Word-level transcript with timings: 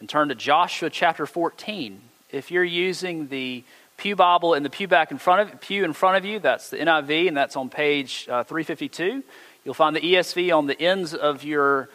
and 0.00 0.08
turn 0.08 0.28
to 0.28 0.34
Joshua 0.34 0.88
chapter 0.88 1.26
14. 1.26 2.00
If 2.30 2.50
you're 2.50 2.64
using 2.64 3.28
the 3.28 3.62
Pew 3.98 4.16
Bible 4.16 4.54
in 4.54 4.62
the 4.62 4.70
pew 4.70 4.88
back 4.88 5.10
in 5.10 5.18
front 5.18 5.52
of 5.52 5.60
pew 5.60 5.84
in 5.84 5.92
front 5.92 6.16
of 6.16 6.24
you, 6.24 6.38
that's 6.38 6.70
the 6.70 6.78
NIV, 6.78 7.28
and 7.28 7.36
that's 7.36 7.54
on 7.54 7.68
page 7.68 8.26
uh, 8.30 8.42
352. 8.44 9.22
You'll 9.62 9.74
find 9.74 9.94
the 9.94 10.00
ESV 10.00 10.56
on 10.56 10.66
the 10.66 10.80
ends 10.80 11.12
of 11.12 11.44
your 11.44 11.90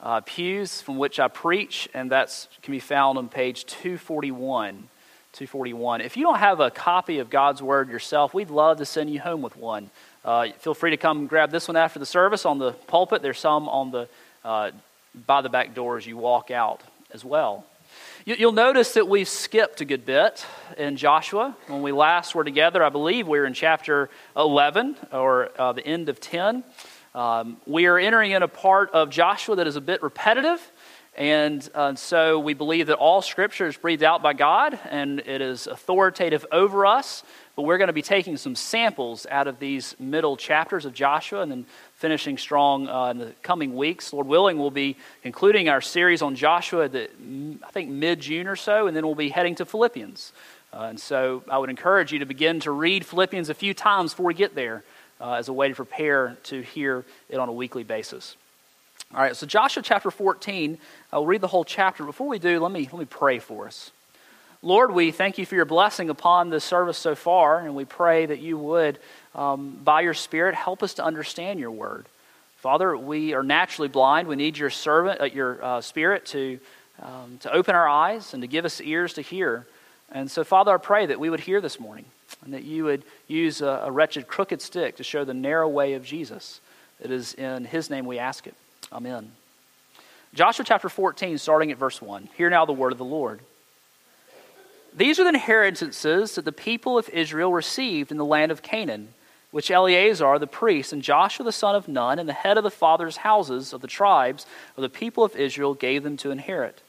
uh, 0.00 0.20
pews 0.20 0.80
from 0.80 0.98
which 0.98 1.18
I 1.18 1.26
preach, 1.26 1.88
and 1.92 2.12
that 2.12 2.46
can 2.62 2.70
be 2.70 2.78
found 2.78 3.18
on 3.18 3.28
page 3.28 3.66
241. 3.66 4.88
241. 5.32 6.00
If 6.00 6.16
you 6.16 6.22
don't 6.22 6.38
have 6.38 6.60
a 6.60 6.70
copy 6.70 7.18
of 7.18 7.28
God's 7.28 7.60
Word 7.60 7.88
yourself, 7.88 8.32
we'd 8.32 8.50
love 8.50 8.78
to 8.78 8.86
send 8.86 9.10
you 9.10 9.18
home 9.18 9.42
with 9.42 9.56
one. 9.56 9.90
Uh, 10.24 10.52
feel 10.58 10.74
free 10.74 10.90
to 10.90 10.96
come 10.96 11.26
grab 11.26 11.50
this 11.50 11.66
one 11.66 11.76
after 11.76 11.98
the 11.98 12.06
service 12.06 12.46
on 12.46 12.60
the 12.60 12.70
pulpit. 12.86 13.20
There's 13.20 13.40
some 13.40 13.68
on 13.68 13.90
the 13.90 14.08
uh, 14.44 14.70
by 15.26 15.40
the 15.42 15.48
back 15.48 15.74
door 15.74 15.96
as 15.96 16.06
you 16.06 16.16
walk 16.16 16.52
out 16.52 16.82
as 17.12 17.24
well. 17.24 17.64
You'll 18.24 18.52
notice 18.52 18.92
that 18.94 19.08
we've 19.08 19.28
skipped 19.28 19.80
a 19.80 19.84
good 19.84 20.04
bit 20.04 20.44
in 20.76 20.96
Joshua. 20.96 21.56
When 21.66 21.80
we 21.80 21.92
last 21.92 22.34
were 22.34 22.44
together, 22.44 22.84
I 22.84 22.90
believe 22.90 23.26
we 23.26 23.38
were 23.38 23.46
in 23.46 23.54
chapter 23.54 24.10
11 24.36 24.96
or 25.12 25.48
uh, 25.58 25.72
the 25.72 25.86
end 25.86 26.10
of 26.10 26.20
10. 26.20 26.62
Um, 27.14 27.56
we 27.66 27.86
are 27.86 27.98
entering 27.98 28.32
in 28.32 28.42
a 28.42 28.48
part 28.48 28.90
of 28.90 29.08
Joshua 29.08 29.56
that 29.56 29.66
is 29.66 29.76
a 29.76 29.80
bit 29.80 30.02
repetitive. 30.02 30.60
And 31.16 31.68
uh, 31.74 31.94
so 31.94 32.38
we 32.38 32.54
believe 32.54 32.88
that 32.88 32.96
all 32.96 33.22
scripture 33.22 33.66
is 33.66 33.76
breathed 33.76 34.02
out 34.02 34.22
by 34.22 34.34
God 34.34 34.78
and 34.90 35.20
it 35.20 35.40
is 35.40 35.66
authoritative 35.66 36.44
over 36.52 36.84
us. 36.84 37.24
But 37.56 37.62
we're 37.62 37.78
going 37.78 37.88
to 37.88 37.94
be 37.94 38.02
taking 38.02 38.36
some 38.36 38.54
samples 38.54 39.26
out 39.30 39.48
of 39.48 39.58
these 39.58 39.96
middle 39.98 40.36
chapters 40.36 40.84
of 40.84 40.92
Joshua 40.92 41.40
and 41.40 41.50
then 41.50 41.66
finishing 41.98 42.38
strong 42.38 42.88
uh, 42.88 43.06
in 43.06 43.18
the 43.18 43.32
coming 43.42 43.76
weeks. 43.76 44.12
Lord 44.12 44.28
willing, 44.28 44.56
we'll 44.56 44.70
be 44.70 44.96
concluding 45.22 45.68
our 45.68 45.80
series 45.80 46.22
on 46.22 46.36
Joshua, 46.36 46.88
the, 46.88 47.10
I 47.62 47.70
think 47.72 47.90
mid 47.90 48.20
June 48.20 48.46
or 48.46 48.54
so, 48.54 48.86
and 48.86 48.96
then 48.96 49.04
we'll 49.04 49.16
be 49.16 49.30
heading 49.30 49.56
to 49.56 49.64
Philippians. 49.64 50.32
Uh, 50.72 50.82
and 50.90 51.00
so 51.00 51.42
I 51.50 51.58
would 51.58 51.70
encourage 51.70 52.12
you 52.12 52.20
to 52.20 52.24
begin 52.24 52.60
to 52.60 52.70
read 52.70 53.04
Philippians 53.04 53.48
a 53.48 53.54
few 53.54 53.74
times 53.74 54.12
before 54.12 54.26
we 54.26 54.34
get 54.34 54.54
there 54.54 54.84
uh, 55.20 55.32
as 55.32 55.48
a 55.48 55.52
way 55.52 55.68
to 55.68 55.74
prepare 55.74 56.36
to 56.44 56.60
hear 56.60 57.04
it 57.28 57.38
on 57.38 57.48
a 57.48 57.52
weekly 57.52 57.82
basis. 57.82 58.36
All 59.12 59.20
right, 59.20 59.34
so 59.34 59.44
Joshua 59.44 59.82
chapter 59.82 60.12
14, 60.12 60.78
I'll 61.12 61.26
read 61.26 61.40
the 61.40 61.48
whole 61.48 61.64
chapter. 61.64 62.04
Before 62.04 62.28
we 62.28 62.38
do, 62.38 62.60
let 62.60 62.70
me, 62.70 62.88
let 62.92 62.98
me 63.00 63.06
pray 63.06 63.40
for 63.40 63.66
us. 63.66 63.90
Lord, 64.62 64.92
we 64.92 65.12
thank 65.12 65.38
you 65.38 65.46
for 65.46 65.54
your 65.54 65.64
blessing 65.64 66.10
upon 66.10 66.50
this 66.50 66.64
service 66.64 66.98
so 66.98 67.14
far, 67.14 67.60
and 67.60 67.74
we 67.74 67.84
pray 67.84 68.26
that 68.26 68.40
you 68.40 68.58
would, 68.58 68.98
um, 69.34 69.78
by 69.84 70.00
your 70.00 70.14
Spirit, 70.14 70.54
help 70.54 70.82
us 70.82 70.94
to 70.94 71.04
understand 71.04 71.60
your 71.60 71.70
word. 71.70 72.06
Father, 72.58 72.96
we 72.96 73.34
are 73.34 73.42
naturally 73.42 73.88
blind. 73.88 74.26
We 74.26 74.36
need 74.36 74.58
your 74.58 74.70
servant, 74.70 75.20
uh, 75.20 75.24
your 75.24 75.62
uh, 75.64 75.80
Spirit, 75.80 76.26
to 76.26 76.58
um, 77.02 77.38
to 77.40 77.52
open 77.52 77.74
our 77.74 77.88
eyes 77.88 78.34
and 78.34 78.42
to 78.42 78.46
give 78.46 78.64
us 78.64 78.80
ears 78.80 79.14
to 79.14 79.22
hear. 79.22 79.66
And 80.10 80.30
so, 80.30 80.44
Father, 80.44 80.72
I 80.72 80.78
pray 80.78 81.06
that 81.06 81.20
we 81.20 81.30
would 81.30 81.40
hear 81.40 81.60
this 81.60 81.78
morning, 81.78 82.06
and 82.44 82.54
that 82.54 82.64
you 82.64 82.84
would 82.84 83.04
use 83.26 83.60
a, 83.60 83.82
a 83.84 83.90
wretched, 83.90 84.26
crooked 84.26 84.60
stick 84.62 84.96
to 84.96 85.04
show 85.04 85.24
the 85.24 85.34
narrow 85.34 85.68
way 85.68 85.94
of 85.94 86.04
Jesus. 86.04 86.60
It 87.00 87.10
is 87.10 87.34
in 87.34 87.64
His 87.64 87.90
name 87.90 88.06
we 88.06 88.18
ask 88.18 88.46
it. 88.46 88.54
Amen. 88.92 89.32
Joshua 90.34 90.64
chapter 90.64 90.88
14, 90.88 91.38
starting 91.38 91.70
at 91.70 91.78
verse 91.78 92.02
1. 92.02 92.28
Hear 92.36 92.50
now 92.50 92.64
the 92.64 92.72
word 92.72 92.92
of 92.92 92.98
the 92.98 93.04
Lord. 93.04 93.40
These 94.94 95.18
are 95.20 95.24
the 95.24 95.30
inheritances 95.30 96.34
that 96.34 96.44
the 96.44 96.52
people 96.52 96.98
of 96.98 97.08
Israel 97.10 97.52
received 97.52 98.10
in 98.10 98.16
the 98.16 98.24
land 98.24 98.50
of 98.50 98.62
Canaan, 98.62 99.14
which 99.58 99.72
Eleazar 99.72 100.38
the 100.38 100.46
priest 100.46 100.92
and 100.92 101.02
Joshua 101.02 101.44
the 101.44 101.50
son 101.50 101.74
of 101.74 101.88
Nun 101.88 102.20
and 102.20 102.28
the 102.28 102.32
head 102.32 102.56
of 102.56 102.62
the 102.62 102.70
fathers' 102.70 103.16
houses 103.16 103.72
of 103.72 103.80
the 103.80 103.88
tribes 103.88 104.46
of 104.76 104.82
the 104.82 104.88
people 104.88 105.24
of 105.24 105.34
Israel 105.34 105.74
gave 105.74 106.04
them 106.04 106.16
to 106.18 106.30
inherit. 106.30 106.80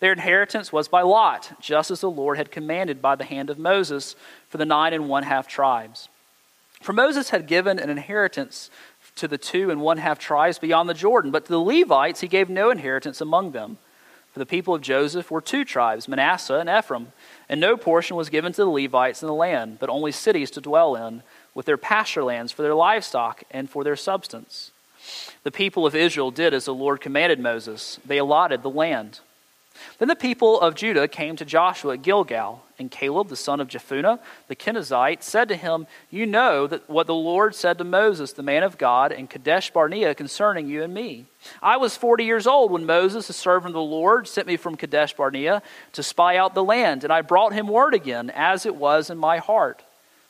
Their 0.00 0.10
inheritance 0.10 0.72
was 0.72 0.88
by 0.88 1.02
lot, 1.02 1.52
just 1.60 1.88
as 1.92 2.00
the 2.00 2.10
Lord 2.10 2.36
had 2.36 2.50
commanded 2.50 3.00
by 3.00 3.14
the 3.14 3.22
hand 3.22 3.48
of 3.48 3.60
Moses 3.60 4.16
for 4.48 4.58
the 4.58 4.66
nine 4.66 4.92
and 4.92 5.08
one 5.08 5.22
half 5.22 5.46
tribes. 5.46 6.08
For 6.80 6.92
Moses 6.92 7.30
had 7.30 7.46
given 7.46 7.78
an 7.78 7.90
inheritance 7.90 8.70
to 9.14 9.28
the 9.28 9.38
two 9.38 9.70
and 9.70 9.80
one 9.80 9.98
half 9.98 10.18
tribes 10.18 10.58
beyond 10.58 10.88
the 10.88 10.94
Jordan, 10.94 11.30
but 11.30 11.44
to 11.44 11.52
the 11.52 11.60
Levites 11.60 12.22
he 12.22 12.26
gave 12.26 12.50
no 12.50 12.70
inheritance 12.70 13.20
among 13.20 13.52
them. 13.52 13.78
For 14.32 14.40
the 14.40 14.46
people 14.46 14.74
of 14.74 14.82
Joseph 14.82 15.30
were 15.30 15.40
two 15.40 15.64
tribes, 15.64 16.08
Manasseh 16.08 16.58
and 16.58 16.68
Ephraim. 16.68 17.12
And 17.48 17.60
no 17.60 17.76
portion 17.76 18.16
was 18.16 18.30
given 18.30 18.52
to 18.54 18.64
the 18.64 18.68
Levites 18.68 19.22
in 19.22 19.28
the 19.28 19.32
land, 19.32 19.78
but 19.78 19.88
only 19.88 20.10
cities 20.10 20.50
to 20.50 20.60
dwell 20.60 20.96
in, 20.96 21.22
with 21.56 21.64
their 21.66 21.78
pasture 21.78 22.22
lands 22.22 22.52
for 22.52 22.60
their 22.60 22.74
livestock 22.74 23.42
and 23.50 23.68
for 23.68 23.82
their 23.82 23.96
substance. 23.96 24.72
The 25.42 25.50
people 25.50 25.86
of 25.86 25.94
Israel 25.94 26.30
did 26.30 26.52
as 26.52 26.66
the 26.66 26.74
Lord 26.74 27.00
commanded 27.00 27.40
Moses. 27.40 27.98
They 28.04 28.18
allotted 28.18 28.62
the 28.62 28.70
land. 28.70 29.20
Then 29.98 30.08
the 30.08 30.16
people 30.16 30.60
of 30.60 30.74
Judah 30.74 31.08
came 31.08 31.36
to 31.36 31.44
Joshua 31.44 31.94
at 31.94 32.02
Gilgal, 32.02 32.62
and 32.78 32.90
Caleb, 32.90 33.28
the 33.28 33.36
son 33.36 33.60
of 33.60 33.68
Jephunneh, 33.68 34.18
the 34.48 34.56
Kenizzite, 34.56 35.22
said 35.22 35.48
to 35.48 35.56
him, 35.56 35.86
You 36.10 36.26
know 36.26 36.66
that 36.66 36.88
what 36.90 37.06
the 37.06 37.14
Lord 37.14 37.54
said 37.54 37.78
to 37.78 37.84
Moses, 37.84 38.32
the 38.32 38.42
man 38.42 38.62
of 38.62 38.76
God, 38.76 39.12
in 39.12 39.26
Kadesh 39.26 39.70
Barnea 39.70 40.14
concerning 40.14 40.68
you 40.68 40.82
and 40.82 40.92
me. 40.92 41.24
I 41.62 41.78
was 41.78 41.96
forty 41.96 42.24
years 42.24 42.46
old 42.46 42.70
when 42.70 42.84
Moses, 42.84 43.28
the 43.28 43.32
servant 43.32 43.70
of 43.70 43.74
the 43.74 43.80
Lord, 43.80 44.28
sent 44.28 44.46
me 44.46 44.58
from 44.58 44.76
Kadesh 44.76 45.14
Barnea 45.14 45.62
to 45.92 46.02
spy 46.02 46.36
out 46.36 46.54
the 46.54 46.64
land, 46.64 47.02
and 47.02 47.12
I 47.12 47.22
brought 47.22 47.54
him 47.54 47.68
word 47.68 47.94
again, 47.94 48.30
as 48.30 48.66
it 48.66 48.76
was 48.76 49.08
in 49.08 49.16
my 49.16 49.38
heart. 49.38 49.82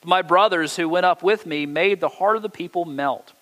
My 0.06 0.22
brothers 0.22 0.77
who 0.77 0.89
went 0.89 1.05
up 1.05 1.25
with 1.25 1.47
me 1.47 1.67
made 1.67 1.99
the 1.99 2.09
heart 2.09 2.37
of 2.37 2.43
the 2.43 2.49
people 2.49 2.84
melt. 2.84 3.33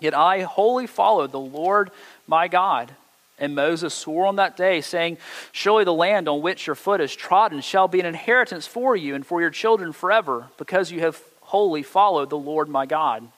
Yet 0.00 0.12
I 0.12 0.42
wholly 0.42 0.88
followed 0.88 1.30
the 1.30 1.38
Lord 1.38 1.92
my 2.26 2.48
God. 2.48 2.90
And 3.38 3.54
Moses 3.54 3.94
swore 3.94 4.26
on 4.26 4.34
that 4.36 4.56
day, 4.56 4.80
saying, 4.80 5.18
Surely 5.52 5.84
the 5.84 5.92
land 5.92 6.28
on 6.28 6.42
which 6.42 6.66
your 6.66 6.74
foot 6.74 7.00
is 7.00 7.14
trodden 7.14 7.60
shall 7.60 7.86
be 7.86 8.00
an 8.00 8.06
inheritance 8.06 8.66
for 8.66 8.96
you 8.96 9.14
and 9.14 9.24
for 9.24 9.40
your 9.40 9.50
children 9.50 9.92
forever, 9.92 10.48
because 10.58 10.90
you 10.90 10.98
have 10.98 11.22
wholly 11.42 11.84
followed 11.84 12.28
the 12.28 12.36
Lord 12.36 12.68
my 12.68 12.86
God. 12.86 13.28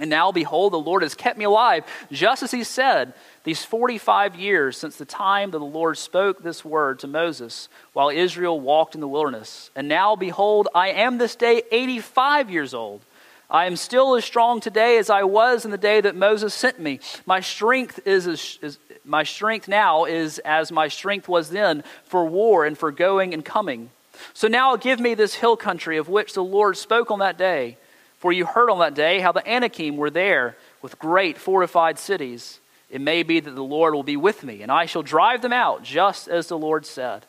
And 0.00 0.08
now, 0.08 0.32
behold, 0.32 0.72
the 0.72 0.78
Lord 0.78 1.02
has 1.02 1.14
kept 1.14 1.38
me 1.38 1.44
alive, 1.44 1.84
just 2.10 2.42
as 2.42 2.50
he 2.50 2.64
said, 2.64 3.12
these 3.44 3.64
45 3.64 4.34
years 4.34 4.78
since 4.78 4.96
the 4.96 5.04
time 5.04 5.50
that 5.50 5.58
the 5.58 5.64
Lord 5.64 5.98
spoke 5.98 6.42
this 6.42 6.64
word 6.64 6.98
to 7.00 7.06
Moses 7.06 7.68
while 7.92 8.08
Israel 8.08 8.58
walked 8.58 8.94
in 8.94 9.02
the 9.02 9.08
wilderness. 9.08 9.70
And 9.76 9.88
now, 9.88 10.16
behold, 10.16 10.68
I 10.74 10.88
am 10.88 11.18
this 11.18 11.36
day 11.36 11.62
85 11.70 12.50
years 12.50 12.72
old. 12.72 13.02
I 13.50 13.66
am 13.66 13.76
still 13.76 14.14
as 14.14 14.24
strong 14.24 14.60
today 14.60 14.96
as 14.96 15.10
I 15.10 15.24
was 15.24 15.64
in 15.64 15.70
the 15.70 15.78
day 15.78 16.00
that 16.00 16.16
Moses 16.16 16.54
sent 16.54 16.80
me. 16.80 17.00
My 17.26 17.40
strength 17.40 18.00
is, 18.06 18.26
as, 18.26 18.58
is, 18.62 18.78
my 19.04 19.24
strength 19.24 19.68
now 19.68 20.04
is 20.04 20.38
as 20.40 20.72
my 20.72 20.88
strength 20.88 21.28
was 21.28 21.50
then 21.50 21.84
for 22.04 22.24
war 22.24 22.64
and 22.64 22.78
for 22.78 22.90
going 22.90 23.34
and 23.34 23.44
coming. 23.44 23.90
So 24.32 24.48
now 24.48 24.76
give 24.76 25.00
me 25.00 25.14
this 25.14 25.34
hill 25.34 25.56
country 25.56 25.96
of 25.98 26.08
which 26.08 26.32
the 26.32 26.44
Lord 26.44 26.76
spoke 26.76 27.10
on 27.10 27.18
that 27.18 27.36
day. 27.36 27.76
For 28.20 28.32
you 28.32 28.44
heard 28.44 28.70
on 28.70 28.78
that 28.80 28.94
day 28.94 29.20
how 29.20 29.32
the 29.32 29.50
Anakim 29.50 29.96
were 29.96 30.10
there 30.10 30.56
with 30.82 30.98
great 30.98 31.38
fortified 31.38 31.98
cities. 31.98 32.60
It 32.90 33.00
may 33.00 33.22
be 33.22 33.40
that 33.40 33.54
the 33.54 33.62
Lord 33.62 33.94
will 33.94 34.02
be 34.02 34.16
with 34.16 34.44
me, 34.44 34.62
and 34.62 34.70
I 34.70 34.84
shall 34.84 35.02
drive 35.02 35.40
them 35.42 35.54
out, 35.54 35.82
just 35.82 36.28
as 36.28 36.48
the 36.48 36.58
Lord 36.58 36.84
said. 36.84 37.24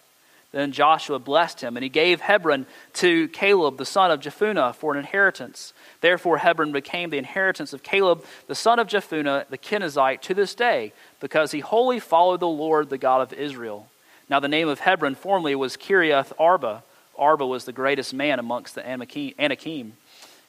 Then 0.52 0.74
Joshua 0.74 1.18
blessed 1.18 1.62
him, 1.62 1.78
and 1.78 1.84
he 1.84 1.90
gave 1.90 2.20
Hebron 2.20 2.66
to 2.96 3.30
Caleb, 3.30 3.78
the 3.78 3.86
son 3.86 4.12
of 4.12 4.20
Jephunneh, 4.20 4.76
for 4.76 4.92
an 4.92 5.00
inheritance. 5.00 5.72
Therefore, 6.02 6.40
Hebron 6.40 6.74
became 6.74 7.10
the 7.10 7.18
inheritance 7.18 7.72
of 7.72 7.84
Caleb, 7.84 8.26
the 8.48 8.56
son 8.56 8.78
of 8.78 8.88
Jephunneh, 8.88 9.48
the 9.48 9.58
Kenizzite, 9.58 10.20
to 10.22 10.34
this 10.34 10.54
day, 10.54 10.92
because 11.22 11.52
he 11.52 11.62
wholly 11.62 12.02
followed 12.02 12.42
the 12.42 12.50
Lord, 12.50 12.90
the 12.90 12.98
God 12.98 13.22
of 13.22 13.32
Israel. 13.32 13.88
Now, 14.30 14.42
the 14.42 14.50
name 14.50 14.68
of 14.68 14.82
Hebron 14.82 15.16
formerly 15.16 15.56
was 15.56 15.78
Kiriath 15.78 16.34
Arba. 16.38 16.84
Arba 17.18 17.48
was 17.48 17.64
the 17.64 17.72
greatest 17.72 18.14
man 18.14 18.40
amongst 18.40 18.76
the 18.76 18.86
Anakim, 18.86 19.94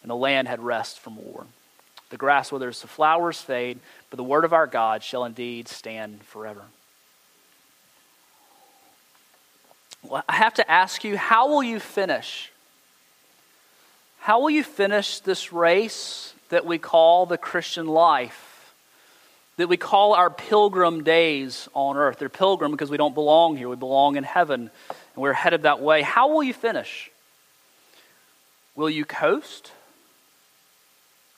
and 0.02 0.10
the 0.10 0.16
land 0.16 0.48
had 0.48 0.60
rest 0.60 1.00
from 1.00 1.16
war. 1.16 1.46
The 2.10 2.16
grass 2.16 2.52
withers, 2.52 2.82
the 2.82 2.88
flowers 2.88 3.40
fade, 3.40 3.78
but 4.10 4.18
the 4.18 4.24
word 4.24 4.44
of 4.44 4.52
our 4.52 4.66
God 4.66 5.02
shall 5.02 5.24
indeed 5.24 5.68
stand 5.68 6.22
forever. 6.24 6.62
Well, 10.02 10.24
I 10.28 10.34
have 10.34 10.54
to 10.54 10.70
ask 10.70 11.04
you, 11.04 11.16
how 11.16 11.48
will 11.48 11.62
you 11.62 11.80
finish? 11.80 12.50
How 14.18 14.40
will 14.40 14.50
you 14.50 14.64
finish 14.64 15.20
this 15.20 15.52
race 15.52 16.34
that 16.50 16.66
we 16.66 16.78
call 16.78 17.24
the 17.26 17.38
Christian 17.38 17.86
life? 17.86 18.74
That 19.56 19.68
we 19.68 19.76
call 19.76 20.14
our 20.14 20.30
pilgrim 20.30 21.04
days 21.04 21.68
on 21.74 21.96
earth. 21.96 22.18
They're 22.18 22.28
pilgrim 22.28 22.72
because 22.72 22.90
we 22.90 22.96
don't 22.96 23.14
belong 23.14 23.56
here. 23.56 23.68
We 23.68 23.76
belong 23.76 24.16
in 24.16 24.24
heaven, 24.24 24.70
and 24.90 25.22
we're 25.22 25.32
headed 25.32 25.62
that 25.62 25.80
way. 25.80 26.02
How 26.02 26.28
will 26.28 26.42
you 26.42 26.54
finish? 26.54 27.10
Will 28.74 28.90
you 28.90 29.04
coast? 29.04 29.72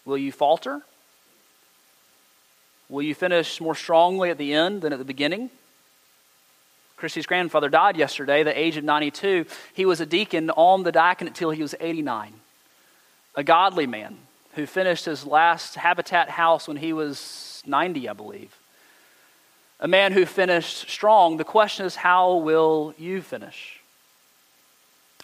Will 0.05 0.19
you 0.19 0.33
falter? 0.33 0.83
Will 2.89 3.03
you 3.03 3.15
finish 3.15 3.61
more 3.61 3.75
strongly 3.75 4.31
at 4.31 4.39
the 4.39 4.53
end 4.53 4.83
than 4.83 4.93
at 4.93 4.99
the 4.99 5.05
beginning? 5.05 5.51
Christy's 6.97 7.27
grandfather 7.27 7.69
died 7.69 7.97
yesterday, 7.97 8.43
the 8.43 8.57
age 8.59 8.77
of 8.77 8.85
92. 8.85 9.47
He 9.73 9.85
was 9.85 10.01
a 10.01 10.07
deacon 10.07 10.51
on 10.51 10.83
the 10.85 10.93
diaconate 10.93 11.33
until 11.33 11.51
he 11.51 11.63
was 11.63 11.75
89. 11.81 12.35
A 13.35 13.43
godly 13.43 13.87
man 13.87 14.19
who 14.55 14.67
finished 14.67 15.07
his 15.07 15.27
last 15.27 15.75
habitat 15.75 16.31
house 16.31 16.69
when 16.69 16.77
he 16.77 16.93
was 16.93 17.63
90, 17.67 18.09
I 18.09 18.13
believe. 18.13 18.55
a 19.81 19.89
man 19.89 20.13
who 20.13 20.25
finished 20.25 20.89
strong. 20.89 21.37
The 21.37 21.45
question 21.45 21.85
is, 21.85 21.97
how 21.97 22.37
will 22.37 22.95
you 22.97 23.21
finish? 23.21 23.81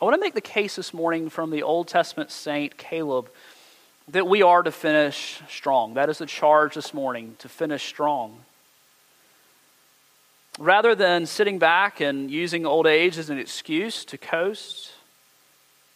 I 0.00 0.04
want 0.04 0.14
to 0.14 0.20
make 0.20 0.34
the 0.34 0.40
case 0.40 0.76
this 0.76 0.92
morning 0.92 1.28
from 1.30 1.50
the 1.50 1.62
Old 1.62 1.88
Testament 1.88 2.30
saint 2.30 2.76
Caleb 2.76 3.30
that 4.12 4.26
we 4.26 4.42
are 4.42 4.62
to 4.62 4.72
finish 4.72 5.40
strong. 5.48 5.94
That 5.94 6.08
is 6.08 6.18
the 6.18 6.26
charge 6.26 6.74
this 6.74 6.92
morning, 6.92 7.36
to 7.38 7.48
finish 7.48 7.84
strong. 7.84 8.40
Rather 10.58 10.94
than 10.94 11.26
sitting 11.26 11.58
back 11.58 12.00
and 12.00 12.30
using 12.30 12.66
old 12.66 12.86
age 12.86 13.18
as 13.18 13.30
an 13.30 13.38
excuse 13.38 14.04
to 14.06 14.18
coast, 14.18 14.90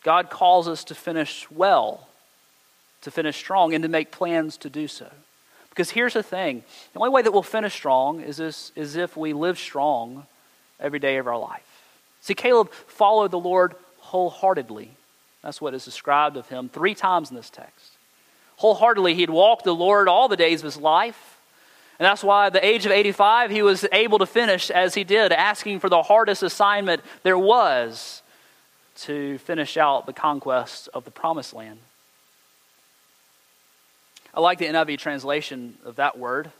God 0.03 0.31
calls 0.31 0.69
us 0.69 0.85
to 0.85 0.95
finish 0.95 1.51
well, 1.51 2.09
to 3.03 3.11
finish 3.11 3.37
strong, 3.37 3.75
and 3.75 3.83
to 3.83 3.89
make 3.89 4.11
plans 4.11 4.57
to 4.59 4.71
do 4.71 4.87
so. 4.87 5.11
Because 5.71 5.91
here's 5.91 6.15
the 6.15 6.23
thing 6.23 6.63
the 6.93 7.01
only 7.01 7.11
way 7.11 7.23
that 7.23 7.33
we'll 7.33 7.43
finish 7.43 7.75
strong 7.75 8.21
is, 8.21 8.37
this, 8.37 8.71
is 8.77 8.97
if 8.97 9.17
we 9.17 9.33
live 9.33 9.59
strong 9.59 10.27
every 10.79 11.01
day 11.01 11.17
of 11.17 11.27
our 11.27 11.39
life. 11.39 11.63
See, 12.21 12.35
Caleb 12.35 12.71
followed 12.73 13.33
the 13.33 13.39
Lord 13.39 13.75
wholeheartedly. 13.99 14.91
That's 15.43 15.61
what 15.61 15.75
is 15.75 15.85
described 15.85 16.37
of 16.37 16.49
him 16.49 16.69
three 16.69 16.95
times 16.95 17.31
in 17.31 17.37
this 17.37 17.51
text. 17.51 17.94
Wholeheartedly, 18.57 19.15
he'd 19.15 19.31
walked 19.31 19.65
the 19.65 19.75
Lord 19.75 20.09
all 20.09 20.29
the 20.29 20.37
days 20.37 20.61
of 20.61 20.65
his 20.65 20.77
life. 20.77 21.39
And 21.99 22.07
that's 22.07 22.25
why 22.25 22.47
at 22.47 22.53
the 22.53 22.65
age 22.65 22.87
of 22.87 22.93
85, 22.93 23.51
he 23.51 23.63
was 23.63 23.87
able 23.93 24.19
to 24.19 24.27
finish 24.27 24.71
as 24.71 24.95
he 24.95 25.05
did, 25.05 25.33
asking 25.33 25.81
for 25.81 25.89
the 25.89 26.03
hardest 26.03 26.43
assignment 26.43 27.03
there 27.23 27.39
was 27.39 28.23
to 28.97 29.39
finish 29.39 29.77
out 29.77 30.07
the 30.07 30.13
conquest 30.13 30.89
of 30.95 31.05
the 31.05 31.11
promised 31.11 31.55
land. 31.55 31.79
I 34.33 34.41
like 34.41 34.59
the 34.59 34.67
NIV 34.67 34.99
translation 34.99 35.79
of 35.85 35.97
that 35.97 36.19
word. 36.19 36.51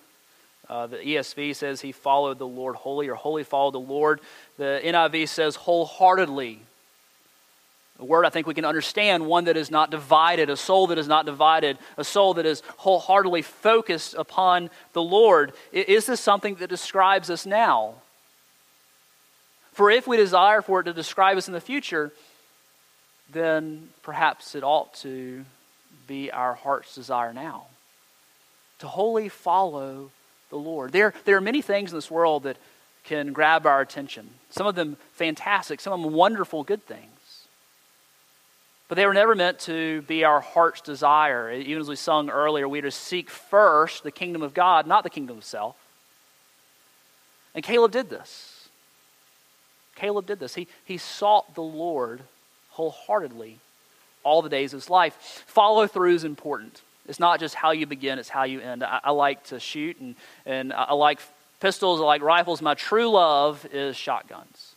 Uh, 0.69 0.87
the 0.87 0.97
ESV 0.97 1.55
says 1.55 1.81
he 1.81 1.93
followed 1.93 2.39
the 2.39 2.47
Lord 2.47 2.77
wholly, 2.77 3.09
or 3.09 3.15
wholly 3.15 3.45
followed 3.45 3.75
the 3.75 3.81
Lord. 3.81 4.21
The 4.57 4.81
NIV 4.83 5.29
says 5.29 5.57
wholeheartedly. 5.57 6.61
A 8.01 8.05
word 8.05 8.25
I 8.25 8.31
think 8.31 8.47
we 8.47 8.55
can 8.55 8.65
understand, 8.65 9.27
one 9.27 9.45
that 9.45 9.57
is 9.57 9.71
not 9.71 9.91
divided, 9.91 10.51
a 10.51 10.57
soul 10.57 10.89
that 10.89 10.99
is 10.99 11.07
not 11.07 11.27
divided, 11.27 11.79
a 11.97 12.03
soul 12.05 12.35
that 12.35 12.47
is 12.47 12.63
wholeheartedly 12.79 13.43
focused 13.43 14.15
upon 14.15 14.69
the 14.95 15.03
Lord. 15.03 15.53
Is 15.73 16.07
this 16.07 16.21
something 16.21 16.57
that 16.57 16.69
describes 16.69 17.31
us 17.31 17.47
now? 17.47 17.95
For 19.73 19.91
if 19.91 20.07
we 20.07 20.17
desire 20.17 20.61
for 20.61 20.81
it 20.81 20.85
to 20.85 20.93
describe 20.93 21.37
us 21.37 21.47
in 21.47 21.55
the 21.55 21.61
future, 21.61 22.13
then 23.33 23.91
perhaps 24.03 24.55
it 24.55 24.65
ought 24.65 24.95
to 24.95 25.45
be 26.07 26.31
our 26.31 26.55
heart's 26.55 26.95
desire 26.95 27.33
now 27.33 27.67
to 28.81 28.89
wholly 28.89 29.29
follow 29.29 30.11
the 30.51 30.57
Lord. 30.57 30.93
There, 30.93 31.15
there 31.25 31.37
are 31.37 31.41
many 31.41 31.63
things 31.63 31.93
in 31.93 31.97
this 31.97 32.11
world 32.11 32.43
that 32.43 32.57
can 33.05 33.33
grab 33.33 33.67
our 33.67 33.81
attention. 33.81 34.31
Some 34.51 34.67
of 34.67 34.75
them 34.75 34.97
fantastic, 35.13 35.81
some 35.81 35.93
of 35.93 36.03
them 36.03 36.13
wonderful, 36.13 36.65
good 36.65 36.85
things. 36.85 37.14
But 38.89 38.97
they 38.97 39.07
were 39.07 39.15
never 39.15 39.35
meant 39.35 39.61
to 39.61 40.03
be 40.03 40.25
our 40.25 40.41
heart's 40.41 40.81
desire. 40.81 41.51
Even 41.51 41.81
as 41.81 41.89
we 41.89 41.97
sung 41.97 42.29
earlier, 42.29 42.69
we 42.69 42.81
are 42.81 42.83
to 42.83 42.91
seek 42.91 43.31
first 43.31 44.03
the 44.03 44.11
kingdom 44.11 44.43
of 44.43 44.53
God, 44.53 44.87
not 44.87 45.05
the 45.05 45.11
kingdom 45.11 45.39
of 45.39 45.45
self. 45.45 45.77
And 47.55 47.65
Caleb 47.65 47.93
did 47.93 48.11
this. 48.11 48.69
Caleb 49.95 50.27
did 50.27 50.39
this. 50.39 50.55
He, 50.55 50.69
he 50.85 50.99
sought 50.99 51.55
the 51.55 51.63
Lord 51.63 52.21
wholeheartedly 52.71 53.59
all 54.23 54.43
the 54.43 54.49
days 54.49 54.73
of 54.73 54.81
his 54.81 54.91
life. 54.91 55.45
Follow 55.47 55.87
through 55.87 56.15
is 56.15 56.25
important. 56.25 56.83
It's 57.07 57.21
not 57.21 57.39
just 57.39 57.55
how 57.55 57.71
you 57.71 57.87
begin, 57.87 58.19
it's 58.19 58.29
how 58.29 58.45
you 58.45 58.61
end. 58.61 58.83
I, 58.83 59.01
I 59.05 59.11
like 59.11 59.45
to 59.45 59.61
shoot 59.61 59.99
and, 60.01 60.15
and 60.47 60.73
I 60.73 60.95
like 60.95 61.21
pistols, 61.61 62.01
I 62.01 62.05
like 62.05 62.23
rifles. 62.23 62.61
My 62.61 62.75
true 62.75 63.11
love 63.11 63.67
is 63.73 63.97
shotguns. 63.97 64.74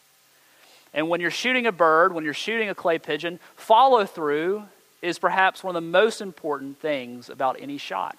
And 0.94 1.10
when 1.10 1.22
you're 1.22 1.32
shooting 1.32 1.68
a 1.68 1.72
bird, 1.72 2.14
when 2.14 2.24
you're 2.24 2.34
shooting 2.34 2.70
a 2.70 2.76
clay 2.76 2.98
pigeon, 2.98 3.40
follow 3.56 4.06
through 4.06 4.64
is 5.02 5.20
perhaps 5.20 5.64
one 5.64 5.76
of 5.76 5.84
the 5.84 5.90
most 5.90 6.22
important 6.22 6.80
things 6.80 7.30
about 7.30 7.58
any 7.60 7.78
shot. 7.78 8.18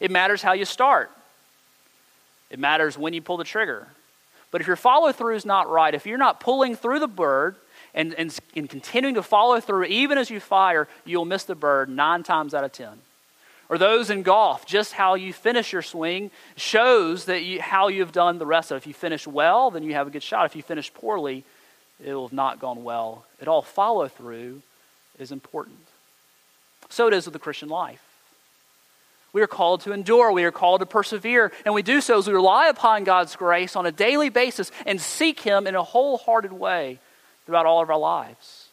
It 0.00 0.10
matters 0.10 0.42
how 0.42 0.52
you 0.52 0.64
start, 0.64 1.10
it 2.50 2.58
matters 2.58 2.96
when 2.96 3.12
you 3.12 3.22
pull 3.22 3.36
the 3.36 3.44
trigger. 3.44 3.88
But 4.50 4.60
if 4.60 4.66
your 4.66 4.76
follow 4.76 5.12
through 5.12 5.36
is 5.36 5.46
not 5.46 5.70
right, 5.70 5.94
if 5.94 6.04
you're 6.04 6.18
not 6.18 6.38
pulling 6.38 6.76
through 6.76 6.98
the 6.98 7.08
bird, 7.08 7.56
and, 7.94 8.14
and, 8.14 8.38
and 8.54 8.68
continuing 8.68 9.14
to 9.16 9.22
follow 9.22 9.60
through, 9.60 9.84
even 9.84 10.18
as 10.18 10.30
you 10.30 10.40
fire, 10.40 10.88
you'll 11.04 11.24
miss 11.24 11.44
the 11.44 11.54
bird 11.54 11.88
nine 11.88 12.22
times 12.22 12.54
out 12.54 12.64
of 12.64 12.72
ten. 12.72 13.00
Or 13.68 13.78
those 13.78 14.10
in 14.10 14.22
golf, 14.22 14.66
just 14.66 14.92
how 14.92 15.14
you 15.14 15.32
finish 15.32 15.72
your 15.72 15.82
swing 15.82 16.30
shows 16.56 17.24
that 17.26 17.42
you, 17.42 17.60
how 17.60 17.88
you've 17.88 18.12
done 18.12 18.38
the 18.38 18.46
rest 18.46 18.70
of 18.70 18.76
it. 18.76 18.78
If 18.78 18.86
you 18.86 18.94
finish 18.94 19.26
well, 19.26 19.70
then 19.70 19.82
you 19.82 19.94
have 19.94 20.06
a 20.06 20.10
good 20.10 20.22
shot. 20.22 20.44
If 20.46 20.54
you 20.56 20.62
finish 20.62 20.92
poorly, 20.92 21.44
it 22.04 22.14
will 22.14 22.26
have 22.26 22.32
not 22.32 22.60
gone 22.60 22.84
well 22.84 23.24
at 23.40 23.48
all. 23.48 23.62
Follow 23.62 24.08
through 24.08 24.62
is 25.18 25.32
important. 25.32 25.78
So 26.88 27.06
it 27.06 27.14
is 27.14 27.26
with 27.26 27.32
the 27.32 27.38
Christian 27.38 27.68
life. 27.68 28.02
We 29.32 29.40
are 29.40 29.46
called 29.46 29.80
to 29.82 29.92
endure. 29.92 30.30
We 30.30 30.44
are 30.44 30.52
called 30.52 30.80
to 30.80 30.86
persevere. 30.86 31.52
And 31.64 31.74
we 31.74 31.82
do 31.82 32.00
so 32.00 32.18
as 32.18 32.26
we 32.26 32.34
rely 32.34 32.68
upon 32.68 33.04
God's 33.04 33.34
grace 33.34 33.76
on 33.76 33.86
a 33.86 33.92
daily 33.92 34.28
basis 34.28 34.70
and 34.84 35.00
seek 35.00 35.40
Him 35.40 35.66
in 35.66 35.74
a 35.74 35.82
wholehearted 35.82 36.52
way 36.52 36.98
throughout 37.46 37.64
all 37.64 37.82
of 37.82 37.88
our 37.88 37.98
lives. 37.98 38.68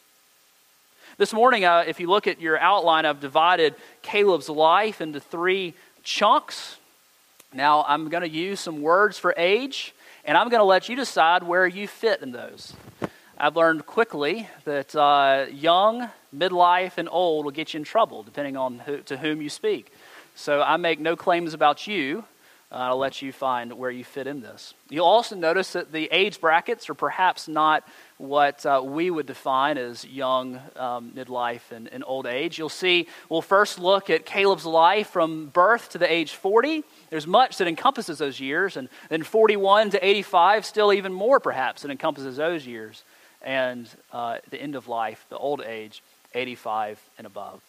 This 1.17 1.33
morning, 1.33 1.65
uh, 1.65 1.83
if 1.87 1.99
you 1.99 2.07
look 2.07 2.27
at 2.27 2.41
your 2.41 2.57
outline, 2.57 3.05
I've 3.05 3.19
divided 3.19 3.75
Caleb's 4.01 4.49
life 4.49 5.01
into 5.01 5.19
three 5.19 5.73
chunks. 6.03 6.77
Now, 7.53 7.83
I'm 7.87 8.09
going 8.09 8.23
to 8.23 8.29
use 8.29 8.59
some 8.59 8.81
words 8.81 9.17
for 9.17 9.33
age, 9.37 9.93
and 10.23 10.37
I'm 10.37 10.49
going 10.49 10.61
to 10.61 10.65
let 10.65 10.87
you 10.87 10.95
decide 10.95 11.43
where 11.43 11.67
you 11.67 11.87
fit 11.87 12.21
in 12.21 12.31
those. 12.31 12.73
I've 13.41 13.55
learned 13.55 13.85
quickly 13.85 14.49
that 14.65 14.93
uh, 14.93 15.45
young, 15.49 16.09
midlife, 16.35 16.97
and 16.97 17.07
old 17.09 17.45
will 17.45 17.53
get 17.53 17.73
you 17.73 17.77
in 17.77 17.85
trouble, 17.85 18.21
depending 18.21 18.57
on 18.57 18.79
who, 18.79 18.97
to 19.03 19.15
whom 19.15 19.41
you 19.41 19.49
speak. 19.49 19.93
So 20.35 20.61
I 20.61 20.75
make 20.75 20.99
no 20.99 21.15
claims 21.15 21.53
about 21.53 21.87
you. 21.87 22.25
Uh, 22.69 22.75
I'll 22.75 22.97
let 22.97 23.21
you 23.21 23.31
find 23.31 23.71
where 23.71 23.89
you 23.89 24.03
fit 24.03 24.27
in 24.27 24.41
this. 24.41 24.73
You'll 24.89 25.05
also 25.05 25.37
notice 25.37 25.71
that 25.71 25.93
the 25.93 26.09
age 26.11 26.41
brackets 26.41 26.89
are 26.89 26.93
perhaps 26.93 27.47
not 27.47 27.87
what 28.17 28.65
uh, 28.65 28.81
we 28.83 29.09
would 29.09 29.25
define 29.25 29.77
as 29.77 30.03
young, 30.03 30.59
um, 30.75 31.11
midlife, 31.15 31.71
and, 31.71 31.87
and 31.87 32.03
old 32.05 32.27
age. 32.27 32.59
You'll 32.59 32.67
see, 32.67 33.07
we'll 33.29 33.41
first 33.41 33.79
look 33.79 34.09
at 34.09 34.25
Caleb's 34.25 34.65
life 34.65 35.07
from 35.07 35.47
birth 35.47 35.89
to 35.91 35.97
the 35.97 36.11
age 36.11 36.33
40. 36.33 36.83
There's 37.09 37.25
much 37.25 37.57
that 37.57 37.69
encompasses 37.69 38.17
those 38.17 38.41
years, 38.41 38.75
and 38.75 38.89
then 39.07 39.23
41 39.23 39.91
to 39.91 40.05
85, 40.05 40.65
still 40.65 40.91
even 40.91 41.13
more 41.13 41.39
perhaps 41.39 41.83
that 41.83 41.89
encompasses 41.89 42.35
those 42.35 42.67
years. 42.67 43.05
And 43.41 43.89
uh, 44.11 44.37
the 44.49 44.61
end 44.61 44.75
of 44.75 44.87
life, 44.87 45.25
the 45.29 45.37
old 45.37 45.61
age, 45.61 46.01
85 46.33 46.99
and 47.17 47.25
above. 47.25 47.61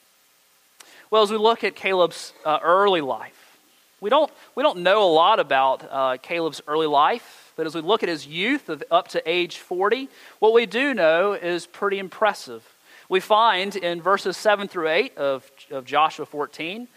Well, 1.10 1.22
as 1.22 1.30
we 1.30 1.36
look 1.36 1.64
at 1.64 1.74
Caleb's 1.74 2.32
uh, 2.44 2.58
early 2.62 3.00
life, 3.00 3.58
we 4.00 4.10
don't, 4.10 4.30
we 4.54 4.62
don't 4.62 4.78
know 4.78 5.02
a 5.04 5.12
lot 5.12 5.40
about 5.40 5.86
uh, 5.90 6.16
Caleb's 6.22 6.62
early 6.66 6.86
life, 6.86 7.52
but 7.56 7.66
as 7.66 7.74
we 7.74 7.82
look 7.82 8.02
at 8.02 8.08
his 8.08 8.26
youth 8.26 8.68
of 8.68 8.82
up 8.90 9.08
to 9.08 9.22
age 9.30 9.58
40, 9.58 10.08
what 10.38 10.54
we 10.54 10.66
do 10.66 10.94
know 10.94 11.34
is 11.34 11.66
pretty 11.66 11.98
impressive. 11.98 12.66
We 13.10 13.20
find 13.20 13.74
in 13.76 14.00
verses 14.00 14.36
7 14.36 14.68
through 14.68 14.88
8 14.88 15.18
of, 15.18 15.50
of 15.70 15.84
Joshua 15.84 16.24
14, 16.24 16.88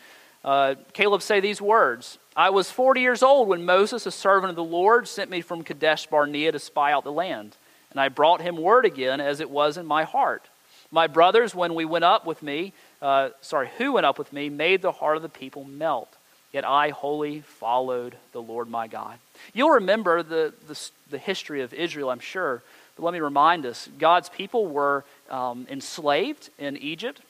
uh, 0.45 0.75
Caleb 0.93 1.21
say 1.21 1.39
these 1.39 1.61
words 1.61 2.17
I 2.35 2.49
was 2.49 2.71
40 2.71 3.01
years 3.01 3.21
old 3.21 3.47
when 3.47 3.65
Moses, 3.65 4.05
a 4.05 4.11
servant 4.11 4.49
of 4.49 4.55
the 4.55 4.63
Lord, 4.63 5.07
sent 5.07 5.29
me 5.29 5.41
from 5.41 5.63
Kadesh 5.63 6.07
Barnea 6.07 6.51
to 6.51 6.59
spy 6.59 6.91
out 6.91 7.03
the 7.03 7.11
land. 7.11 7.57
And 7.93 8.01
I 8.01 8.09
brought 8.09 8.41
him 8.41 8.57
word 8.57 8.85
again 8.85 9.21
as 9.21 9.39
it 9.39 9.49
was 9.49 9.77
in 9.77 9.85
my 9.85 10.03
heart. 10.03 10.43
My 10.91 11.07
brothers, 11.07 11.55
when 11.55 11.73
we 11.73 11.85
went 11.85 12.03
up 12.03 12.25
with 12.25 12.43
me, 12.43 12.73
uh, 13.01 13.29
sorry, 13.41 13.69
who 13.77 13.93
went 13.93 14.05
up 14.05 14.19
with 14.19 14.33
me, 14.33 14.49
made 14.49 14.81
the 14.81 14.91
heart 14.91 15.15
of 15.15 15.23
the 15.23 15.29
people 15.29 15.63
melt. 15.63 16.13
Yet 16.51 16.67
I 16.67 16.89
wholly 16.89 17.41
followed 17.41 18.15
the 18.31 18.41
Lord 18.41 18.69
my 18.69 18.87
God. 18.87 19.17
You'll 19.53 19.71
remember 19.71 20.21
the, 20.21 20.53
the, 20.67 20.89
the 21.09 21.17
history 21.17 21.61
of 21.61 21.73
Israel, 21.73 22.09
I'm 22.09 22.19
sure. 22.19 22.61
But 22.95 23.03
let 23.03 23.13
me 23.13 23.19
remind 23.19 23.65
us 23.65 23.89
God's 23.97 24.29
people 24.29 24.67
were 24.67 25.03
um, 25.29 25.65
enslaved 25.69 26.49
in 26.59 26.77
Egypt 26.77 27.21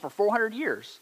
for 0.00 0.10
400 0.10 0.52
years. 0.54 0.98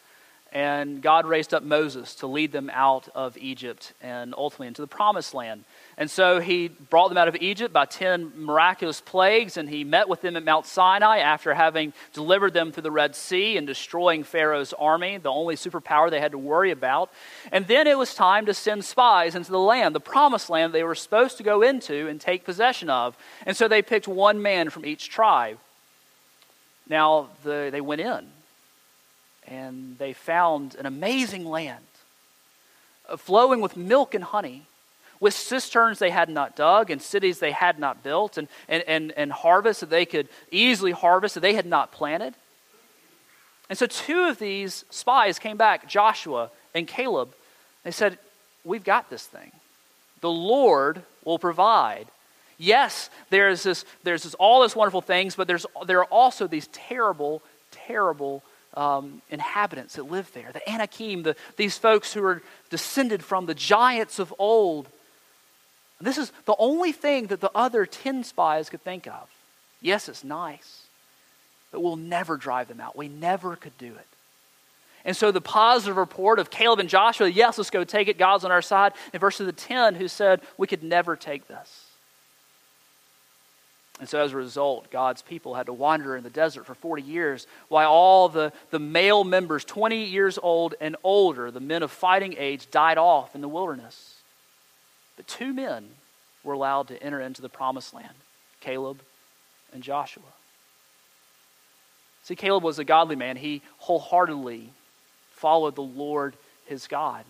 And 0.52 1.02
God 1.02 1.26
raised 1.26 1.52
up 1.52 1.62
Moses 1.62 2.14
to 2.16 2.26
lead 2.26 2.52
them 2.52 2.70
out 2.72 3.08
of 3.14 3.36
Egypt 3.36 3.92
and 4.00 4.34
ultimately 4.36 4.68
into 4.68 4.80
the 4.80 4.86
promised 4.86 5.34
land. 5.34 5.64
And 5.98 6.10
so 6.10 6.40
he 6.40 6.68
brought 6.68 7.08
them 7.08 7.18
out 7.18 7.28
of 7.28 7.36
Egypt 7.36 7.72
by 7.72 7.86
10 7.86 8.32
miraculous 8.36 9.00
plagues, 9.00 9.56
and 9.56 9.68
he 9.68 9.82
met 9.82 10.08
with 10.08 10.20
them 10.20 10.36
at 10.36 10.44
Mount 10.44 10.66
Sinai 10.66 11.18
after 11.18 11.54
having 11.54 11.94
delivered 12.12 12.52
them 12.52 12.70
through 12.70 12.82
the 12.82 12.90
Red 12.90 13.16
Sea 13.16 13.56
and 13.56 13.66
destroying 13.66 14.22
Pharaoh's 14.22 14.72
army, 14.74 15.16
the 15.16 15.30
only 15.30 15.56
superpower 15.56 16.10
they 16.10 16.20
had 16.20 16.32
to 16.32 16.38
worry 16.38 16.70
about. 16.70 17.10
And 17.50 17.66
then 17.66 17.86
it 17.86 17.96
was 17.96 18.14
time 18.14 18.46
to 18.46 18.54
send 18.54 18.84
spies 18.84 19.34
into 19.34 19.50
the 19.50 19.58
land, 19.58 19.94
the 19.94 20.00
promised 20.00 20.50
land 20.50 20.72
they 20.72 20.84
were 20.84 20.94
supposed 20.94 21.38
to 21.38 21.42
go 21.42 21.62
into 21.62 22.08
and 22.08 22.20
take 22.20 22.44
possession 22.44 22.90
of. 22.90 23.16
And 23.46 23.56
so 23.56 23.66
they 23.66 23.82
picked 23.82 24.06
one 24.06 24.42
man 24.42 24.68
from 24.68 24.84
each 24.84 25.08
tribe. 25.08 25.58
Now 26.88 27.30
the, 27.42 27.70
they 27.72 27.80
went 27.80 28.00
in, 28.00 28.26
and 29.46 29.96
they 29.98 30.12
found 30.12 30.74
an 30.76 30.86
amazing 30.86 31.44
land, 31.44 31.84
uh, 33.08 33.16
flowing 33.16 33.60
with 33.60 33.76
milk 33.76 34.14
and 34.14 34.24
honey 34.24 34.66
with 35.20 35.34
cisterns 35.34 35.98
they 35.98 36.10
had 36.10 36.28
not 36.28 36.56
dug, 36.56 36.90
and 36.90 37.00
cities 37.00 37.38
they 37.38 37.52
had 37.52 37.78
not 37.78 38.02
built, 38.02 38.36
and, 38.36 38.48
and, 38.68 38.82
and, 38.86 39.12
and 39.12 39.32
harvests 39.32 39.80
that 39.80 39.90
they 39.90 40.04
could 40.04 40.28
easily 40.50 40.92
harvest 40.92 41.34
that 41.34 41.40
they 41.40 41.54
had 41.54 41.66
not 41.66 41.92
planted. 41.92 42.34
And 43.68 43.78
so 43.78 43.86
two 43.86 44.24
of 44.24 44.38
these 44.38 44.84
spies 44.90 45.38
came 45.38 45.56
back, 45.56 45.88
Joshua 45.88 46.50
and 46.74 46.86
Caleb. 46.86 47.34
They 47.82 47.90
said, 47.90 48.18
We've 48.64 48.84
got 48.84 49.10
this 49.10 49.24
thing. 49.24 49.52
The 50.20 50.30
Lord 50.30 51.02
will 51.24 51.38
provide. 51.38 52.08
Yes, 52.58 53.10
there's 53.30 53.62
this, 53.62 53.84
there's 54.02 54.24
this, 54.24 54.34
all 54.34 54.62
these 54.62 54.74
wonderful 54.74 55.02
things, 55.02 55.36
but 55.36 55.46
there's, 55.46 55.66
there 55.86 56.00
are 56.00 56.06
also 56.06 56.48
these 56.48 56.66
terrible, 56.68 57.42
terrible 57.70 58.42
um, 58.76 59.22
inhabitants 59.30 59.94
that 59.94 60.10
live 60.10 60.30
there. 60.32 60.50
The 60.52 60.68
Anakim, 60.68 61.22
the, 61.22 61.36
these 61.56 61.78
folks 61.78 62.12
who 62.12 62.22
are 62.24 62.42
descended 62.70 63.24
from 63.24 63.46
the 63.46 63.54
giants 63.54 64.18
of 64.18 64.34
old. 64.38 64.88
This 66.00 66.18
is 66.18 66.30
the 66.44 66.56
only 66.58 66.92
thing 66.92 67.28
that 67.28 67.40
the 67.40 67.50
other 67.54 67.86
10 67.86 68.22
spies 68.24 68.68
could 68.68 68.82
think 68.82 69.06
of. 69.06 69.28
Yes, 69.80 70.08
it's 70.08 70.24
nice, 70.24 70.82
but 71.72 71.80
we'll 71.80 71.96
never 71.96 72.36
drive 72.36 72.68
them 72.68 72.80
out. 72.80 72.96
We 72.96 73.08
never 73.08 73.56
could 73.56 73.76
do 73.78 73.86
it. 73.86 74.06
And 75.06 75.16
so 75.16 75.30
the 75.30 75.40
positive 75.40 75.96
report 75.96 76.38
of 76.38 76.50
Caleb 76.50 76.80
and 76.80 76.88
Joshua, 76.88 77.28
yes, 77.28 77.56
let's 77.56 77.70
go 77.70 77.84
take 77.84 78.08
it, 78.08 78.18
God's 78.18 78.44
on 78.44 78.50
our 78.50 78.60
side, 78.60 78.92
and 79.12 79.20
verses 79.20 79.46
the 79.46 79.52
10 79.52 79.94
who 79.94 80.08
said, 80.08 80.40
we 80.58 80.66
could 80.66 80.82
never 80.82 81.14
take 81.14 81.46
this. 81.46 81.85
And 83.98 84.08
so 84.08 84.20
as 84.20 84.32
a 84.32 84.36
result, 84.36 84.90
God's 84.90 85.22
people 85.22 85.54
had 85.54 85.66
to 85.66 85.72
wander 85.72 86.16
in 86.16 86.22
the 86.22 86.30
desert 86.30 86.66
for 86.66 86.74
40 86.74 87.02
years 87.02 87.46
while 87.68 87.90
all 87.90 88.28
the, 88.28 88.52
the 88.70 88.78
male 88.78 89.24
members, 89.24 89.64
20 89.64 90.04
years 90.04 90.38
old 90.42 90.74
and 90.80 90.96
older, 91.02 91.50
the 91.50 91.60
men 91.60 91.82
of 91.82 91.90
fighting 91.90 92.34
age, 92.36 92.70
died 92.70 92.98
off 92.98 93.34
in 93.34 93.40
the 93.40 93.48
wilderness. 93.48 94.16
But 95.16 95.26
two 95.26 95.54
men 95.54 95.88
were 96.44 96.52
allowed 96.52 96.88
to 96.88 97.02
enter 97.02 97.20
into 97.20 97.40
the 97.40 97.48
promised 97.48 97.94
land 97.94 98.14
Caleb 98.60 99.00
and 99.72 99.82
Joshua. 99.82 100.22
See, 102.24 102.36
Caleb 102.36 102.64
was 102.64 102.78
a 102.78 102.84
godly 102.84 103.16
man. 103.16 103.36
He 103.36 103.62
wholeheartedly 103.78 104.70
followed 105.30 105.74
the 105.74 105.82
Lord 105.82 106.34
his 106.66 106.86
God. 106.86 107.24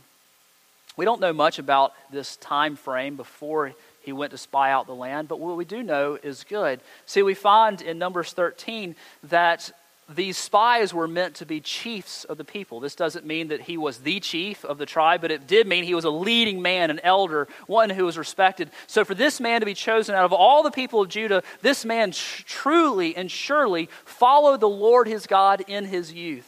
We 0.96 1.04
don't 1.04 1.20
know 1.20 1.34
much 1.34 1.58
about 1.58 1.92
this 2.10 2.36
time 2.36 2.76
frame 2.76 3.16
before 3.16 3.72
he 4.06 4.12
went 4.12 4.30
to 4.30 4.38
spy 4.38 4.70
out 4.70 4.86
the 4.86 4.94
land. 4.94 5.26
But 5.26 5.40
what 5.40 5.56
we 5.56 5.64
do 5.64 5.82
know 5.82 6.16
is 6.22 6.44
good. 6.44 6.80
See, 7.06 7.22
we 7.22 7.34
find 7.34 7.82
in 7.82 7.98
Numbers 7.98 8.32
13 8.32 8.94
that 9.24 9.72
these 10.08 10.38
spies 10.38 10.94
were 10.94 11.08
meant 11.08 11.34
to 11.34 11.44
be 11.44 11.60
chiefs 11.60 12.22
of 12.22 12.38
the 12.38 12.44
people. 12.44 12.78
This 12.78 12.94
doesn't 12.94 13.26
mean 13.26 13.48
that 13.48 13.62
he 13.62 13.76
was 13.76 13.98
the 13.98 14.20
chief 14.20 14.64
of 14.64 14.78
the 14.78 14.86
tribe, 14.86 15.20
but 15.20 15.32
it 15.32 15.48
did 15.48 15.66
mean 15.66 15.82
he 15.82 15.96
was 15.96 16.04
a 16.04 16.10
leading 16.10 16.62
man, 16.62 16.90
an 16.90 17.00
elder, 17.02 17.48
one 17.66 17.90
who 17.90 18.04
was 18.04 18.16
respected. 18.16 18.70
So, 18.86 19.04
for 19.04 19.16
this 19.16 19.40
man 19.40 19.58
to 19.58 19.66
be 19.66 19.74
chosen 19.74 20.14
out 20.14 20.24
of 20.24 20.32
all 20.32 20.62
the 20.62 20.70
people 20.70 21.00
of 21.00 21.08
Judah, 21.08 21.42
this 21.60 21.84
man 21.84 22.12
tr- 22.12 22.44
truly 22.46 23.16
and 23.16 23.28
surely 23.28 23.88
followed 24.04 24.60
the 24.60 24.68
Lord 24.68 25.08
his 25.08 25.26
God 25.26 25.64
in 25.66 25.84
his 25.84 26.12
youth. 26.12 26.46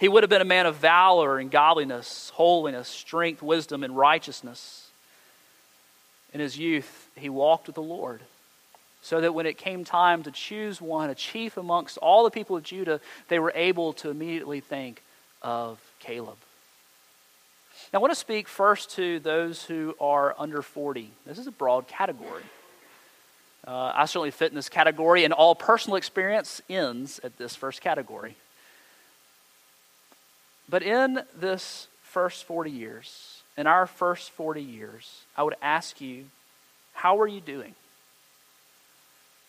He 0.00 0.08
would 0.08 0.22
have 0.22 0.30
been 0.30 0.40
a 0.40 0.46
man 0.46 0.64
of 0.64 0.76
valor 0.76 1.38
and 1.38 1.50
godliness, 1.50 2.32
holiness, 2.34 2.88
strength, 2.88 3.42
wisdom, 3.42 3.84
and 3.84 3.94
righteousness 3.94 4.85
in 6.36 6.40
his 6.40 6.58
youth, 6.58 7.08
he 7.16 7.30
walked 7.30 7.66
with 7.66 7.76
the 7.76 7.82
Lord. 7.82 8.20
So 9.00 9.22
that 9.22 9.32
when 9.32 9.46
it 9.46 9.56
came 9.56 9.86
time 9.86 10.22
to 10.24 10.30
choose 10.30 10.82
one, 10.82 11.08
a 11.08 11.14
chief 11.14 11.56
amongst 11.56 11.96
all 11.96 12.24
the 12.24 12.30
people 12.30 12.58
of 12.58 12.62
Judah, 12.62 13.00
they 13.28 13.38
were 13.38 13.52
able 13.54 13.94
to 13.94 14.10
immediately 14.10 14.60
think 14.60 15.02
of 15.40 15.80
Caleb. 15.98 16.36
Now, 17.90 18.00
I 18.00 18.02
want 18.02 18.12
to 18.12 18.20
speak 18.20 18.48
first 18.48 18.90
to 18.96 19.18
those 19.20 19.64
who 19.64 19.94
are 19.98 20.34
under 20.38 20.60
40. 20.60 21.10
This 21.24 21.38
is 21.38 21.46
a 21.46 21.50
broad 21.50 21.88
category. 21.88 22.42
Uh, 23.66 23.92
I 23.94 24.04
certainly 24.04 24.30
fit 24.30 24.50
in 24.50 24.56
this 24.56 24.68
category, 24.68 25.24
and 25.24 25.32
all 25.32 25.54
personal 25.54 25.96
experience 25.96 26.60
ends 26.68 27.18
at 27.24 27.38
this 27.38 27.56
first 27.56 27.80
category. 27.80 28.36
But 30.68 30.82
in 30.82 31.22
this 31.34 31.88
first 32.02 32.44
40 32.44 32.70
years, 32.70 33.35
in 33.56 33.66
our 33.66 33.86
first 33.86 34.30
40 34.30 34.62
years, 34.62 35.22
I 35.36 35.42
would 35.42 35.56
ask 35.62 36.00
you, 36.00 36.26
how 36.92 37.20
are 37.20 37.26
you 37.26 37.40
doing? 37.40 37.74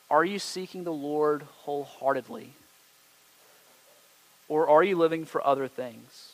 Are 0.09 0.23
you 0.23 0.39
seeking 0.39 0.83
the 0.83 0.93
Lord 0.93 1.43
wholeheartedly? 1.63 2.53
Or 4.47 4.69
are 4.69 4.83
you 4.83 4.97
living 4.97 5.25
for 5.25 5.45
other 5.45 5.67
things? 5.67 6.33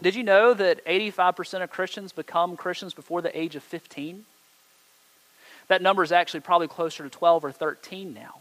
Did 0.00 0.14
you 0.14 0.22
know 0.22 0.54
that 0.54 0.84
85% 0.86 1.62
of 1.62 1.70
Christians 1.70 2.12
become 2.12 2.56
Christians 2.56 2.94
before 2.94 3.22
the 3.22 3.38
age 3.38 3.56
of 3.56 3.62
15? 3.62 4.24
That 5.68 5.82
number 5.82 6.02
is 6.02 6.12
actually 6.12 6.40
probably 6.40 6.68
closer 6.68 7.02
to 7.02 7.10
12 7.10 7.44
or 7.44 7.52
13 7.52 8.14
now. 8.14 8.36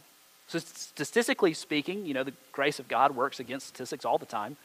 So, 0.48 0.60
statistically 0.60 1.54
speaking, 1.54 2.06
you 2.06 2.14
know, 2.14 2.24
the 2.24 2.34
grace 2.52 2.80
of 2.80 2.88
God 2.88 3.16
works 3.16 3.40
against 3.40 3.68
statistics 3.68 4.06
all 4.06 4.18
the 4.18 4.26
time 4.26 4.58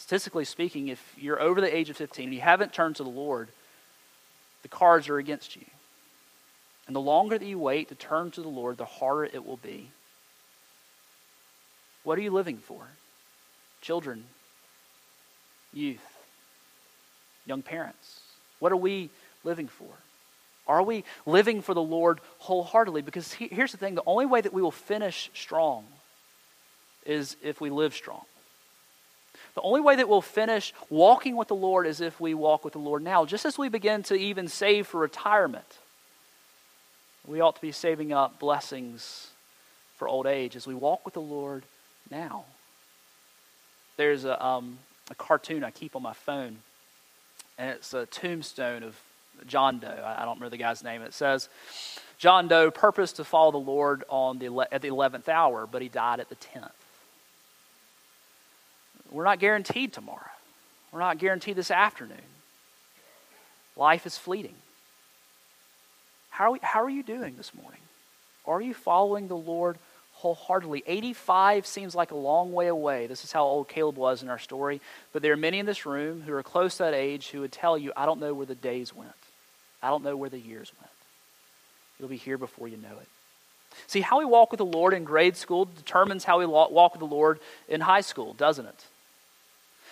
statistically 0.00 0.46
speaking, 0.46 0.88
if 0.88 1.14
you're 1.18 1.40
over 1.40 1.60
the 1.60 1.76
age 1.76 1.90
of 1.90 1.96
15 1.96 2.24
and 2.24 2.34
you 2.34 2.40
haven't 2.40 2.72
turned 2.72 2.96
to 2.96 3.04
the 3.04 3.10
Lord, 3.10 3.48
the 4.62 4.68
cards 4.68 5.08
are 5.08 5.18
against 5.18 5.56
you. 5.56 5.64
And 6.86 6.96
the 6.96 7.00
longer 7.00 7.38
that 7.38 7.46
you 7.46 7.58
wait 7.58 7.90
to 7.90 7.94
turn 7.94 8.30
to 8.32 8.40
the 8.40 8.48
Lord, 8.48 8.78
the 8.78 8.86
harder 8.86 9.24
it 9.24 9.46
will 9.46 9.58
be. 9.58 9.90
What 12.02 12.18
are 12.18 12.22
you 12.22 12.30
living 12.30 12.56
for? 12.56 12.80
Children, 13.82 14.24
youth, 15.72 16.00
young 17.44 17.62
parents. 17.62 18.20
What 18.58 18.72
are 18.72 18.76
we 18.76 19.10
living 19.44 19.68
for? 19.68 19.90
Are 20.66 20.82
we 20.82 21.04
living 21.26 21.60
for 21.60 21.74
the 21.74 21.82
Lord 21.82 22.20
wholeheartedly? 22.38 23.02
Because 23.02 23.34
here's 23.34 23.72
the 23.72 23.78
thing 23.78 23.94
the 23.94 24.02
only 24.06 24.26
way 24.26 24.40
that 24.40 24.54
we 24.54 24.62
will 24.62 24.70
finish 24.70 25.30
strong 25.34 25.84
is 27.04 27.36
if 27.42 27.60
we 27.60 27.68
live 27.68 27.94
strong. 27.94 28.24
The 29.54 29.62
only 29.62 29.80
way 29.80 29.96
that 29.96 30.08
we'll 30.08 30.20
finish 30.20 30.72
walking 30.88 31.36
with 31.36 31.48
the 31.48 31.54
Lord 31.54 31.86
is 31.86 32.00
if 32.00 32.20
we 32.20 32.34
walk 32.34 32.64
with 32.64 32.72
the 32.72 32.78
Lord 32.78 33.02
now. 33.02 33.24
Just 33.24 33.44
as 33.44 33.58
we 33.58 33.68
begin 33.68 34.02
to 34.04 34.14
even 34.14 34.48
save 34.48 34.86
for 34.86 35.00
retirement, 35.00 35.78
we 37.26 37.40
ought 37.40 37.56
to 37.56 37.60
be 37.60 37.72
saving 37.72 38.12
up 38.12 38.38
blessings 38.38 39.28
for 39.96 40.08
old 40.08 40.26
age 40.26 40.56
as 40.56 40.66
we 40.66 40.74
walk 40.74 41.04
with 41.04 41.14
the 41.14 41.20
Lord 41.20 41.62
now. 42.10 42.44
There's 43.96 44.24
a, 44.24 44.42
um, 44.44 44.78
a 45.10 45.14
cartoon 45.14 45.62
I 45.62 45.70
keep 45.70 45.94
on 45.94 46.02
my 46.02 46.14
phone, 46.14 46.58
and 47.58 47.70
it's 47.70 47.92
a 47.92 48.06
tombstone 48.06 48.82
of 48.82 48.96
John 49.46 49.78
Doe. 49.78 50.02
I 50.04 50.24
don't 50.24 50.36
remember 50.36 50.50
the 50.50 50.56
guy's 50.56 50.82
name. 50.82 51.02
It 51.02 51.12
says, 51.12 51.48
John 52.18 52.48
Doe 52.48 52.70
purposed 52.70 53.16
to 53.16 53.24
follow 53.24 53.50
the 53.50 53.58
Lord 53.58 54.04
on 54.08 54.38
the, 54.38 54.66
at 54.72 54.82
the 54.82 54.88
11th 54.88 55.28
hour, 55.28 55.66
but 55.70 55.82
he 55.82 55.88
died 55.88 56.20
at 56.20 56.28
the 56.28 56.36
10th. 56.36 56.70
We're 59.10 59.24
not 59.24 59.38
guaranteed 59.38 59.92
tomorrow. 59.92 60.20
We're 60.92 61.00
not 61.00 61.18
guaranteed 61.18 61.56
this 61.56 61.70
afternoon. 61.70 62.18
Life 63.76 64.06
is 64.06 64.16
fleeting. 64.16 64.54
How 66.30 66.46
are, 66.46 66.52
we, 66.52 66.58
how 66.62 66.82
are 66.82 66.90
you 66.90 67.02
doing 67.02 67.36
this 67.36 67.52
morning? 67.54 67.80
Are 68.46 68.60
you 68.60 68.74
following 68.74 69.28
the 69.28 69.36
Lord 69.36 69.78
wholeheartedly? 70.14 70.84
85 70.86 71.66
seems 71.66 71.94
like 71.94 72.10
a 72.10 72.16
long 72.16 72.52
way 72.52 72.68
away. 72.68 73.06
This 73.06 73.24
is 73.24 73.32
how 73.32 73.44
old 73.44 73.68
Caleb 73.68 73.96
was 73.96 74.22
in 74.22 74.28
our 74.28 74.38
story. 74.38 74.80
But 75.12 75.22
there 75.22 75.32
are 75.32 75.36
many 75.36 75.58
in 75.58 75.66
this 75.66 75.86
room 75.86 76.22
who 76.22 76.32
are 76.34 76.42
close 76.42 76.76
to 76.76 76.84
that 76.84 76.94
age 76.94 77.28
who 77.28 77.40
would 77.40 77.52
tell 77.52 77.76
you, 77.76 77.92
I 77.96 78.06
don't 78.06 78.20
know 78.20 78.34
where 78.34 78.46
the 78.46 78.54
days 78.54 78.94
went. 78.94 79.10
I 79.82 79.88
don't 79.88 80.04
know 80.04 80.16
where 80.16 80.30
the 80.30 80.38
years 80.38 80.72
went. 80.80 80.92
You'll 81.98 82.08
be 82.08 82.16
here 82.16 82.38
before 82.38 82.68
you 82.68 82.76
know 82.76 82.98
it. 83.00 83.08
See, 83.86 84.00
how 84.00 84.18
we 84.18 84.24
walk 84.24 84.50
with 84.50 84.58
the 84.58 84.64
Lord 84.64 84.94
in 84.94 85.04
grade 85.04 85.36
school 85.36 85.64
determines 85.64 86.24
how 86.24 86.38
we 86.38 86.46
walk 86.46 86.92
with 86.92 87.00
the 87.00 87.06
Lord 87.06 87.38
in 87.68 87.80
high 87.80 88.00
school, 88.00 88.34
doesn't 88.34 88.66
it? 88.66 88.84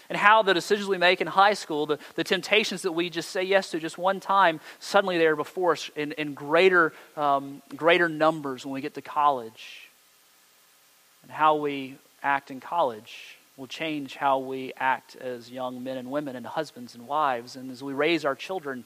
And 0.08 0.16
how 0.16 0.42
the 0.42 0.54
decisions 0.54 0.88
we 0.88 0.98
make 0.98 1.20
in 1.20 1.26
high 1.26 1.54
school, 1.54 1.86
the, 1.86 1.98
the 2.14 2.24
temptations 2.24 2.82
that 2.82 2.92
we 2.92 3.10
just 3.10 3.30
say 3.30 3.42
yes 3.42 3.70
to 3.70 3.78
just 3.78 3.98
one 3.98 4.20
time, 4.20 4.60
suddenly 4.78 5.18
they're 5.18 5.36
before 5.36 5.72
us 5.72 5.90
in, 5.96 6.12
in 6.12 6.34
greater, 6.34 6.92
um, 7.16 7.62
greater 7.76 8.08
numbers 8.08 8.64
when 8.64 8.72
we 8.72 8.80
get 8.80 8.94
to 8.94 9.02
college. 9.02 9.88
And 11.22 11.30
how 11.30 11.56
we 11.56 11.96
act 12.22 12.50
in 12.50 12.58
college 12.60 13.36
will 13.58 13.66
change 13.66 14.14
how 14.16 14.38
we 14.38 14.72
act 14.78 15.16
as 15.16 15.50
young 15.50 15.82
men 15.82 15.98
and 15.98 16.10
women 16.10 16.36
and 16.36 16.46
husbands 16.46 16.94
and 16.94 17.06
wives. 17.06 17.56
And 17.56 17.70
as 17.70 17.82
we 17.82 17.92
raise 17.92 18.24
our 18.24 18.34
children, 18.34 18.84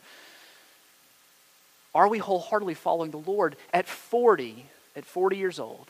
are 1.95 2.09
we 2.09 2.19
wholeheartedly 2.19 2.75
following 2.75 3.11
the 3.11 3.19
Lord? 3.19 3.55
At 3.73 3.87
40, 3.87 4.67
at 4.97 5.05
40 5.05 5.37
years 5.37 5.61
old, 5.61 5.87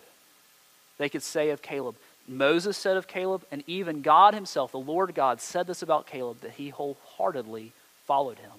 they 0.98 1.08
could 1.08 1.22
say 1.22 1.50
of 1.50 1.62
Caleb, 1.62 1.94
Moses 2.36 2.76
said 2.76 2.96
of 2.96 3.06
Caleb, 3.06 3.44
and 3.50 3.62
even 3.66 4.02
God 4.02 4.34
himself, 4.34 4.72
the 4.72 4.78
Lord 4.78 5.14
God, 5.14 5.40
said 5.40 5.66
this 5.66 5.82
about 5.82 6.06
Caleb 6.06 6.40
that 6.40 6.52
he 6.52 6.68
wholeheartedly 6.68 7.72
followed 8.06 8.38
him. 8.38 8.52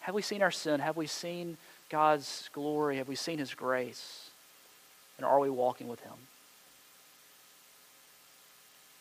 Have 0.00 0.14
we 0.14 0.22
seen 0.22 0.42
our 0.42 0.50
sin? 0.50 0.80
Have 0.80 0.96
we 0.96 1.06
seen 1.06 1.56
God's 1.88 2.48
glory? 2.52 2.98
Have 2.98 3.08
we 3.08 3.16
seen 3.16 3.38
his 3.38 3.54
grace? 3.54 4.28
And 5.16 5.24
are 5.24 5.38
we 5.38 5.50
walking 5.50 5.88
with 5.88 6.00
him? 6.00 6.12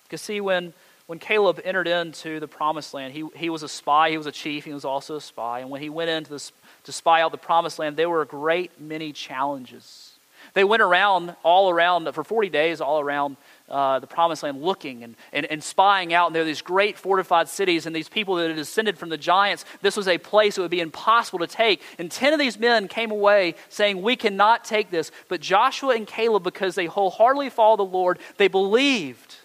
Because, 0.06 0.22
see, 0.22 0.40
when 0.40 0.74
when 1.06 1.20
Caleb 1.20 1.60
entered 1.64 1.88
into 1.88 2.40
the 2.40 2.48
promised 2.48 2.94
land, 2.94 3.14
he, 3.14 3.28
he 3.36 3.50
was 3.50 3.62
a 3.62 3.68
spy, 3.68 4.10
he 4.10 4.18
was 4.18 4.26
a 4.26 4.32
chief, 4.32 4.64
he 4.64 4.74
was 4.74 4.86
also 4.86 5.18
a 5.18 5.22
spy. 5.22 5.60
And 5.60 5.70
when 5.70 5.82
he 5.82 5.90
went 5.90 6.10
in 6.10 6.24
to, 6.26 6.52
to 6.86 6.92
spy 6.92 7.22
out 7.22 7.32
the 7.32 7.38
promised 7.38 7.78
land, 7.78 7.98
there 7.98 8.10
were 8.10 8.22
a 8.22 8.26
great 8.26 8.80
many 8.80 9.12
challenges. 9.12 10.13
They 10.54 10.64
went 10.64 10.84
around, 10.84 11.36
all 11.44 11.70
around, 11.70 12.12
for 12.14 12.24
40 12.24 12.50
days, 12.50 12.80
all 12.80 13.00
around 13.00 13.38
uh, 13.70 13.98
the 14.00 14.08
promised 14.08 14.44
land 14.44 14.62
looking 14.62 15.04
and, 15.04 15.16
and, 15.32 15.48
and 15.48 15.64
spying 15.64 16.14
out. 16.14 16.28
And 16.28 16.36
there 16.36 16.44
are 16.44 16.46
these 16.46 16.62
great 16.62 16.98
fortified 16.98 17.50
cities 17.50 17.88
and 17.88 17.96
these 17.96 18.08
people 18.08 18.36
that 18.36 18.50
had 18.50 18.56
descended 18.56 18.98
from 18.98 19.10
the 19.10 19.18
giants. 19.18 19.66
This 19.82 19.98
was 19.98 20.08
a 20.08 20.20
place 20.20 20.56
that 20.56 20.62
would 20.62 20.70
be 20.70 20.80
impossible 20.80 21.40
to 21.40 21.48
take. 21.48 21.82
And 21.98 22.12
10 22.12 22.34
of 22.34 22.40
these 22.40 22.60
men 22.60 22.88
came 22.88 23.10
away 23.10 23.56
saying, 23.70 24.02
We 24.02 24.16
cannot 24.16 24.64
take 24.64 24.92
this. 24.92 25.12
But 25.28 25.42
Joshua 25.42 25.96
and 25.96 26.06
Caleb, 26.06 26.44
because 26.44 26.76
they 26.76 26.86
wholeheartedly 26.86 27.50
followed 27.50 27.80
the 27.80 27.86
Lord, 27.86 28.20
they 28.38 28.48
believed 28.48 29.38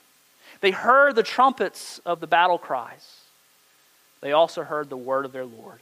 they 0.61 0.73
heard 0.73 1.15
the 1.15 1.23
trumpets 1.23 2.01
of 2.05 2.21
the 2.21 2.27
battle 2.27 2.59
cries. 2.59 3.21
They 4.21 4.33
also 4.33 4.65
heard 4.65 4.91
the 4.91 4.97
word 4.97 5.25
of 5.25 5.33
their 5.33 5.47
Lord. 5.47 5.79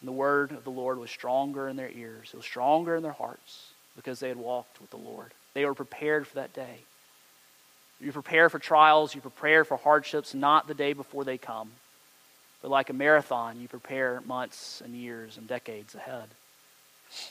And 0.00 0.08
the 0.08 0.12
word 0.12 0.52
of 0.52 0.64
the 0.64 0.70
Lord 0.70 0.98
was 0.98 1.10
stronger 1.10 1.68
in 1.68 1.76
their 1.76 1.90
ears, 1.90 2.30
it 2.32 2.36
was 2.36 2.46
stronger 2.46 2.96
in 2.96 3.02
their 3.02 3.12
hearts 3.12 3.70
because 3.96 4.20
they 4.20 4.28
had 4.28 4.36
walked 4.36 4.80
with 4.80 4.90
the 4.90 4.96
Lord. 4.96 5.32
They 5.54 5.64
were 5.64 5.74
prepared 5.74 6.26
for 6.26 6.36
that 6.36 6.52
day. 6.52 6.78
You 8.00 8.12
prepare 8.12 8.48
for 8.48 8.60
trials, 8.60 9.14
you 9.14 9.20
prepare 9.20 9.64
for 9.64 9.76
hardships, 9.76 10.34
not 10.34 10.68
the 10.68 10.74
day 10.74 10.92
before 10.92 11.24
they 11.24 11.36
come. 11.36 11.70
But 12.62 12.70
like 12.70 12.90
a 12.90 12.92
marathon, 12.92 13.60
you 13.60 13.68
prepare 13.68 14.22
months 14.24 14.80
and 14.84 14.94
years 14.94 15.36
and 15.36 15.48
decades 15.48 15.94
ahead. 15.94 16.28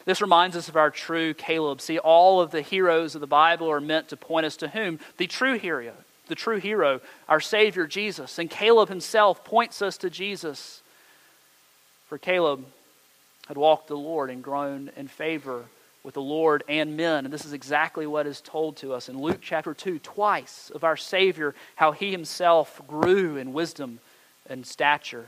This 0.05 0.21
reminds 0.21 0.55
us 0.55 0.69
of 0.69 0.75
our 0.75 0.89
true 0.89 1.33
Caleb. 1.33 1.81
See, 1.81 2.00
all 2.00 2.41
of 2.41 2.51
the 2.51 2.62
heroes 2.62 3.15
of 3.15 3.21
the 3.21 3.27
Bible 3.27 3.69
are 3.69 3.81
meant 3.81 4.09
to 4.09 4.17
point 4.17 4.45
us 4.45 4.57
to 4.57 4.69
whom? 4.69 5.00
The 5.17 5.27
true 5.27 5.57
hero, 5.57 5.93
the 6.27 6.36
true 6.36 6.59
hero, 6.59 7.00
our 7.29 7.39
Savior 7.39 7.86
Jesus. 7.86 8.39
And 8.39 8.50
Caleb 8.50 8.89
himself 8.89 9.43
points 9.43 9.81
us 9.81 9.97
to 9.97 10.09
Jesus. 10.09 10.81
For 12.08 12.18
Caleb 12.18 12.66
had 13.48 13.58
walked 13.58 13.88
the 13.88 13.98
Lord 13.98 14.30
and 14.30 14.44
grown 14.44 14.92
in 14.96 15.08
favor 15.08 15.66
with 16.04 16.14
the 16.14 16.22
Lord 16.22 16.64
and 16.70 16.96
men. 16.96 17.26
And 17.26 17.34
this 17.34 17.46
is 17.46 17.54
exactly 17.54 18.08
what 18.08 18.28
is 18.28 18.40
told 18.42 18.78
to 18.78 18.94
us 18.94 19.10
in 19.10 19.20
Luke 19.20 19.40
chapter 19.42 19.74
2, 19.74 20.00
twice 20.00 20.72
of 20.74 20.84
our 20.84 20.96
Savior, 20.96 21.54
how 21.76 21.92
he 21.92 22.12
himself 22.12 22.82
grew 22.88 23.36
in 23.36 23.54
wisdom 23.54 24.00
and 24.50 24.66
stature. 24.66 25.26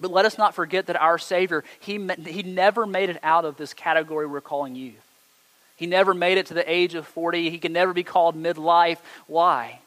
But 0.00 0.10
let 0.10 0.24
us 0.24 0.38
not 0.38 0.54
forget 0.54 0.86
that 0.86 1.00
our 1.00 1.18
Savior, 1.18 1.64
he, 1.80 2.04
he 2.26 2.42
never 2.42 2.84
made 2.84 3.10
it 3.10 3.18
out 3.22 3.44
of 3.44 3.56
this 3.56 3.72
category 3.72 4.26
we're 4.26 4.40
calling 4.40 4.74
youth. 4.74 4.94
He 5.76 5.86
never 5.86 6.14
made 6.14 6.38
it 6.38 6.46
to 6.46 6.54
the 6.54 6.68
age 6.70 6.94
of 6.94 7.06
40. 7.06 7.50
He 7.50 7.58
can 7.58 7.72
never 7.72 7.92
be 7.92 8.02
called 8.02 8.34
midlife. 8.34 8.98
Why? 9.26 9.80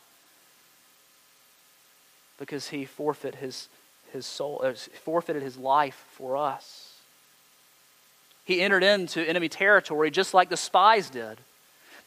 Because 2.37 2.69
he 2.69 2.85
forfeit 2.85 3.35
his, 3.35 3.67
his 4.11 4.25
soul, 4.25 4.61
uh, 4.63 4.73
forfeited 5.03 5.41
his 5.41 5.57
life 5.57 6.05
for 6.11 6.37
us. 6.37 6.93
He 8.45 8.61
entered 8.61 8.83
into 8.83 9.21
enemy 9.27 9.49
territory 9.49 10.09
just 10.11 10.33
like 10.33 10.49
the 10.49 10.57
spies 10.57 11.09
did 11.09 11.39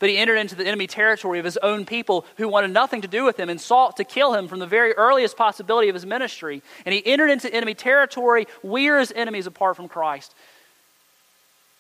but 0.03 0.11
he 0.11 0.19
entered 0.19 0.35
into 0.35 0.57
the 0.57 0.67
enemy 0.67 0.89
territory 0.89 1.39
of 1.39 1.45
his 1.45 1.57
own 1.59 1.87
people 1.87 2.27
who 2.37 2.49
wanted 2.49 2.73
nothing 2.73 3.03
to 3.03 3.07
do 3.07 3.25
with 3.25 3.39
him 3.39 3.49
and 3.49 3.61
sought 3.61 3.99
to 3.99 4.03
kill 4.03 4.35
him 4.35 4.49
from 4.49 4.59
the 4.59 4.67
very 4.67 4.93
earliest 4.95 5.37
possibility 5.37 5.89
of 5.89 5.95
his 5.95 6.05
ministry. 6.05 6.61
And 6.85 6.93
he 6.93 7.07
entered 7.07 7.31
into 7.31 7.55
enemy 7.55 7.75
territory. 7.75 8.49
We 8.65 8.89
are 8.89 8.99
his 8.99 9.13
enemies 9.15 9.47
apart 9.47 9.77
from 9.77 9.87
Christ. 9.87 10.35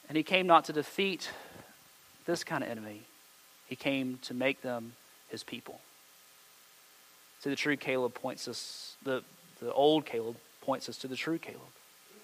And 0.08 0.16
he 0.16 0.22
came 0.22 0.46
not 0.46 0.66
to 0.66 0.72
defeat 0.72 1.30
this 2.24 2.44
kind 2.44 2.62
of 2.62 2.70
enemy, 2.70 3.00
he 3.66 3.74
came 3.74 4.20
to 4.22 4.34
make 4.34 4.62
them 4.62 4.92
his 5.28 5.42
people. 5.42 5.80
See, 7.40 7.50
the 7.50 7.56
true 7.56 7.76
Caleb 7.76 8.14
points 8.14 8.46
us, 8.46 8.94
the, 9.02 9.24
the 9.62 9.72
old 9.72 10.04
Caleb 10.04 10.36
points 10.60 10.88
us 10.88 10.96
to 10.98 11.08
the 11.08 11.16
true 11.16 11.38
Caleb. 11.38 11.60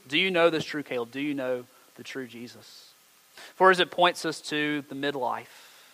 Do 0.08 0.18
you 0.18 0.30
know 0.30 0.50
this 0.50 0.64
true 0.64 0.82
Caleb? 0.82 1.12
Do 1.12 1.20
you 1.20 1.34
know 1.34 1.64
the 1.96 2.02
true 2.02 2.26
Jesus? 2.26 2.90
For 3.54 3.70
as 3.70 3.80
it 3.80 3.90
points 3.90 4.24
us 4.24 4.40
to 4.42 4.82
the 4.88 4.94
midlife, 4.94 5.46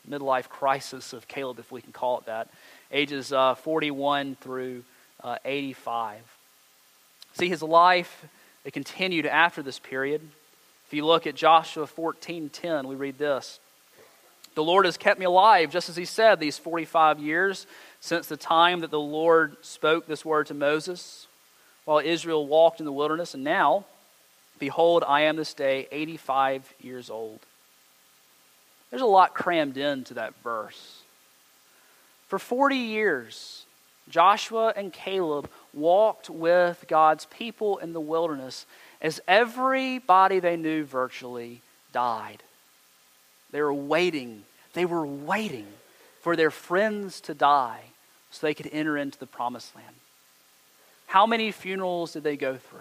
midlife 0.09 0.49
crisis 0.49 1.13
of 1.13 1.29
Caleb, 1.29 1.59
if 1.59 1.71
we 1.71 1.83
can 1.83 1.93
call 1.93 2.19
it 2.19 2.27
that, 2.27 2.49
ages 2.91 3.33
uh, 3.33 3.55
41 3.57 4.37
through 4.41 4.85
uh, 5.23 5.37
85. 5.45 6.21
See, 7.35 7.49
his 7.49 7.63
life, 7.63 8.25
it 8.65 8.73
continued 8.73 9.27
after 9.27 9.63
this 9.63 9.79
period. 9.79 10.23
If 10.87 10.95
you 10.95 11.05
look 11.05 11.27
at 11.27 11.35
Joshua 11.35 11.87
14:10, 11.87 12.87
we 12.87 12.95
read 12.95 13.19
this. 13.19 13.59
The 14.55 14.63
Lord 14.63 14.85
has 14.85 14.97
kept 14.97 15.19
me 15.19 15.27
alive, 15.27 15.73
just 15.73 15.89
as 15.89 15.97
he 15.97 16.05
said, 16.05 16.39
these 16.39 16.59
45 16.59 17.19
years 17.19 17.67
since 18.01 18.29
the 18.29 18.37
time 18.37 18.81
that 18.81 18.93
the 18.93 19.01
Lord 19.01 19.57
spoke 19.63 20.07
this 20.07 20.25
word 20.25 20.47
to 20.47 20.55
Moses 20.55 21.27
while 21.85 21.99
Israel 21.99 22.47
walked 22.47 22.81
in 22.81 22.87
the 22.87 22.93
wilderness. 22.93 23.35
And 23.35 23.45
now, 23.45 23.85
behold, 24.59 25.05
I 25.07 25.23
am 25.23 25.37
this 25.37 25.55
day 25.55 25.89
85 25.91 26.75
years 26.81 27.11
old. 27.11 27.41
There's 28.91 29.03
a 29.03 29.07
lot 29.07 29.35
crammed 29.35 29.77
into 29.77 30.15
that 30.15 30.35
verse. 30.43 31.03
For 32.29 32.39
40 32.39 32.77
years, 32.77 33.65
Joshua 34.09 34.73
and 34.77 34.93
Caleb 34.93 35.49
walked 35.73 36.31
with 36.31 36.85
God's 36.89 37.27
people 37.27 37.79
in 37.79 37.93
the 37.93 38.01
wilderness 38.01 38.67
as 39.01 39.21
everybody 39.27 40.41
they 40.41 40.57
knew 40.57 40.85
virtually 40.85 41.61
died. 41.93 42.43
They 43.51 43.63
were 43.63 43.75
waiting. 43.75 44.45
They 44.73 44.85
were 44.85 45.07
waiting 45.07 45.67
for 46.21 46.37
their 46.37 46.51
friends 46.51 47.21
to 47.23 47.35
die 47.35 47.83
so 48.31 48.47
they 48.47 48.55
could 48.55 48.71
enter 48.73 48.97
into 48.97 49.19
the 49.19 49.27
promised 49.27 49.75
land. 49.77 49.95
How 51.15 51.27
many 51.27 51.53
funerals 51.53 52.15
did 52.15 52.25
they 52.25 52.37
go 52.37 52.57
through? 52.57 52.81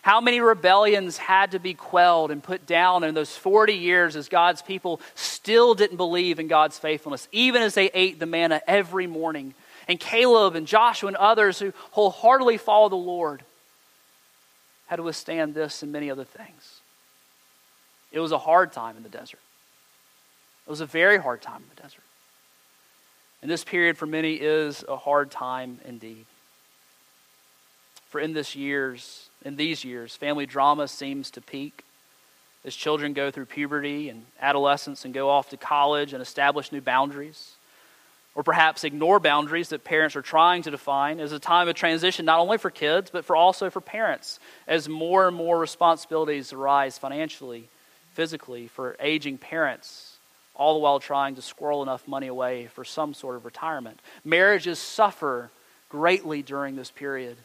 How 0.00 0.22
many 0.22 0.40
rebellions 0.40 1.18
had 1.18 1.50
to 1.50 1.58
be 1.58 1.74
quelled 1.74 2.30
and 2.30 2.42
put 2.42 2.64
down 2.64 3.04
in 3.04 3.14
those 3.14 3.36
40 3.36 3.74
years 3.74 4.16
as 4.16 4.30
God's 4.30 4.62
people 4.62 4.98
still 5.14 5.74
didn't 5.74 5.98
believe 5.98 6.38
in 6.38 6.48
God's 6.48 6.78
faithfulness, 6.78 7.28
even 7.32 7.60
as 7.60 7.74
they 7.74 7.90
ate 7.92 8.18
the 8.18 8.24
manna 8.24 8.62
every 8.66 9.06
morning? 9.06 9.52
And 9.88 10.00
Caleb 10.00 10.54
and 10.54 10.66
Joshua 10.66 11.08
and 11.08 11.18
others 11.18 11.58
who 11.58 11.74
wholeheartedly 11.90 12.56
follow 12.56 12.88
the 12.88 12.96
Lord 12.96 13.42
had 14.86 14.96
to 14.96 15.02
withstand 15.02 15.52
this 15.52 15.82
and 15.82 15.92
many 15.92 16.10
other 16.10 16.24
things. 16.24 16.80
It 18.10 18.20
was 18.20 18.32
a 18.32 18.38
hard 18.38 18.72
time 18.72 18.96
in 18.96 19.02
the 19.02 19.10
desert. 19.10 19.40
It 20.66 20.70
was 20.70 20.80
a 20.80 20.86
very 20.86 21.18
hard 21.18 21.42
time 21.42 21.62
in 21.62 21.76
the 21.76 21.82
desert. 21.82 22.04
And 23.42 23.50
this 23.50 23.64
period 23.64 23.98
for 23.98 24.06
many 24.06 24.36
is 24.36 24.82
a 24.88 24.96
hard 24.96 25.30
time 25.30 25.78
indeed. 25.84 26.24
For 28.10 28.20
in 28.20 28.32
this 28.32 28.56
years, 28.56 29.30
in 29.44 29.54
these 29.54 29.84
years, 29.84 30.16
family 30.16 30.44
drama 30.44 30.88
seems 30.88 31.30
to 31.30 31.40
peak 31.40 31.84
as 32.64 32.74
children 32.74 33.12
go 33.12 33.30
through 33.30 33.46
puberty 33.46 34.08
and 34.08 34.26
adolescence 34.40 35.04
and 35.04 35.14
go 35.14 35.30
off 35.30 35.50
to 35.50 35.56
college 35.56 36.12
and 36.12 36.20
establish 36.20 36.72
new 36.72 36.80
boundaries. 36.80 37.52
Or 38.34 38.42
perhaps 38.42 38.82
ignore 38.82 39.20
boundaries 39.20 39.68
that 39.68 39.84
parents 39.84 40.16
are 40.16 40.22
trying 40.22 40.62
to 40.62 40.72
define 40.72 41.20
as 41.20 41.30
a 41.30 41.38
time 41.38 41.68
of 41.68 41.76
transition, 41.76 42.24
not 42.24 42.40
only 42.40 42.58
for 42.58 42.70
kids, 42.70 43.10
but 43.10 43.24
for 43.24 43.36
also 43.36 43.70
for 43.70 43.80
parents, 43.80 44.40
as 44.66 44.88
more 44.88 45.28
and 45.28 45.36
more 45.36 45.58
responsibilities 45.58 46.52
arise 46.52 46.98
financially, 46.98 47.68
physically, 48.14 48.66
for 48.66 48.96
aging 48.98 49.38
parents, 49.38 50.16
all 50.56 50.74
the 50.74 50.80
while 50.80 50.98
trying 50.98 51.36
to 51.36 51.42
squirrel 51.42 51.82
enough 51.82 52.06
money 52.08 52.26
away 52.26 52.66
for 52.66 52.84
some 52.84 53.14
sort 53.14 53.36
of 53.36 53.44
retirement. 53.44 54.00
Marriages 54.24 54.80
suffer 54.80 55.50
greatly 55.88 56.42
during 56.42 56.74
this 56.74 56.90
period 56.90 57.36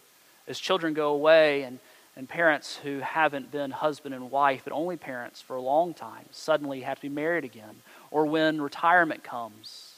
as 0.48 0.60
children 0.60 0.94
go 0.94 1.10
away 1.10 1.64
and, 1.64 1.80
and 2.16 2.30
parents 2.30 2.78
who 2.78 3.00
haven't 3.00 3.52
been 3.52 3.72
husband 3.72 4.14
and 4.14 4.32
wife, 4.32 4.62
but 4.64 4.74
only 4.74 4.98
parents 4.98 5.42
for 5.42 5.56
a 5.56 5.62
long 5.62 5.94
time, 5.94 6.26
suddenly 6.32 6.82
have 6.82 6.98
to 6.98 7.04
be 7.04 7.10
married 7.10 7.44
again. 7.44 7.82
Or 8.12 8.26
when 8.26 8.62
retirement 8.62 9.24
comes 9.24 9.96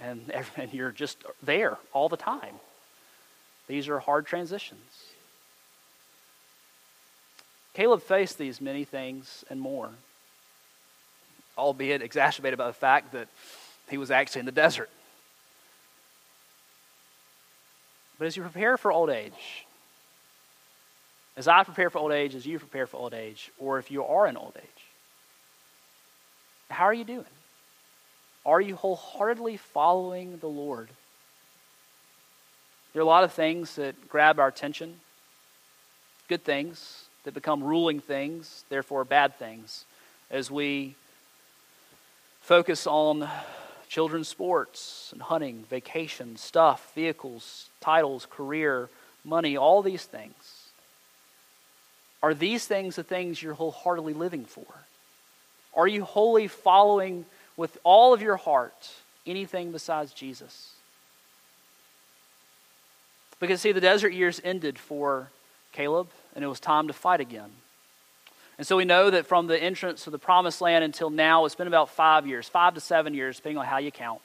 and, 0.00 0.32
and 0.56 0.72
you're 0.72 0.92
just 0.92 1.18
there 1.42 1.78
all 1.92 2.08
the 2.08 2.16
time. 2.16 2.54
These 3.68 3.88
are 3.88 4.00
hard 4.00 4.26
transitions. 4.26 4.80
Caleb 7.74 8.02
faced 8.02 8.36
these 8.36 8.60
many 8.60 8.84
things 8.84 9.44
and 9.48 9.60
more, 9.60 9.90
albeit 11.56 12.02
exacerbated 12.02 12.58
by 12.58 12.66
the 12.66 12.72
fact 12.72 13.12
that 13.12 13.28
he 13.88 13.96
was 13.96 14.10
actually 14.10 14.40
in 14.40 14.46
the 14.46 14.52
desert. 14.52 14.90
But 18.18 18.26
as 18.26 18.36
you 18.36 18.42
prepare 18.42 18.76
for 18.76 18.92
old 18.92 19.08
age, 19.08 19.64
as 21.40 21.48
I 21.48 21.64
prepare 21.64 21.88
for 21.88 22.00
old 22.00 22.12
age, 22.12 22.34
as 22.34 22.44
you 22.44 22.58
prepare 22.58 22.86
for 22.86 22.98
old 22.98 23.14
age, 23.14 23.50
or 23.58 23.78
if 23.78 23.90
you 23.90 24.04
are 24.04 24.26
in 24.26 24.36
old 24.36 24.52
age, 24.58 24.84
how 26.68 26.84
are 26.84 26.92
you 26.92 27.04
doing? 27.04 27.24
Are 28.44 28.60
you 28.60 28.76
wholeheartedly 28.76 29.56
following 29.56 30.36
the 30.36 30.48
Lord? 30.48 30.90
There 32.92 33.00
are 33.00 33.02
a 33.02 33.08
lot 33.08 33.24
of 33.24 33.32
things 33.32 33.76
that 33.76 34.06
grab 34.06 34.38
our 34.38 34.48
attention, 34.48 35.00
good 36.28 36.44
things 36.44 37.04
that 37.24 37.32
become 37.32 37.64
ruling 37.64 38.00
things, 38.00 38.64
therefore 38.68 39.06
bad 39.06 39.34
things, 39.38 39.86
as 40.30 40.50
we 40.50 40.94
focus 42.42 42.86
on 42.86 43.26
children's 43.88 44.28
sports 44.28 45.08
and 45.14 45.22
hunting, 45.22 45.64
vacation, 45.70 46.36
stuff, 46.36 46.92
vehicles, 46.94 47.70
titles, 47.80 48.26
career, 48.30 48.90
money, 49.24 49.56
all 49.56 49.80
these 49.80 50.04
things. 50.04 50.59
Are 52.22 52.34
these 52.34 52.66
things 52.66 52.96
the 52.96 53.02
things 53.02 53.42
you're 53.42 53.54
wholeheartedly 53.54 54.12
living 54.14 54.44
for? 54.44 54.66
Are 55.74 55.86
you 55.86 56.04
wholly 56.04 56.48
following 56.48 57.24
with 57.56 57.78
all 57.84 58.12
of 58.12 58.22
your 58.22 58.36
heart 58.36 58.90
anything 59.26 59.72
besides 59.72 60.12
Jesus? 60.12 60.72
Because, 63.38 63.60
see, 63.62 63.72
the 63.72 63.80
desert 63.80 64.12
years 64.12 64.40
ended 64.44 64.78
for 64.78 65.28
Caleb, 65.72 66.08
and 66.34 66.44
it 66.44 66.48
was 66.48 66.60
time 66.60 66.88
to 66.88 66.92
fight 66.92 67.20
again. 67.20 67.50
And 68.58 68.66
so 68.66 68.76
we 68.76 68.84
know 68.84 69.10
that 69.10 69.26
from 69.26 69.46
the 69.46 69.60
entrance 69.60 70.04
to 70.04 70.10
the 70.10 70.18
promised 70.18 70.60
land 70.60 70.84
until 70.84 71.08
now, 71.08 71.46
it's 71.46 71.54
been 71.54 71.66
about 71.66 71.88
five 71.88 72.26
years, 72.26 72.46
five 72.46 72.74
to 72.74 72.80
seven 72.80 73.14
years, 73.14 73.36
depending 73.36 73.56
on 73.56 73.64
how 73.64 73.78
you 73.78 73.90
count. 73.90 74.20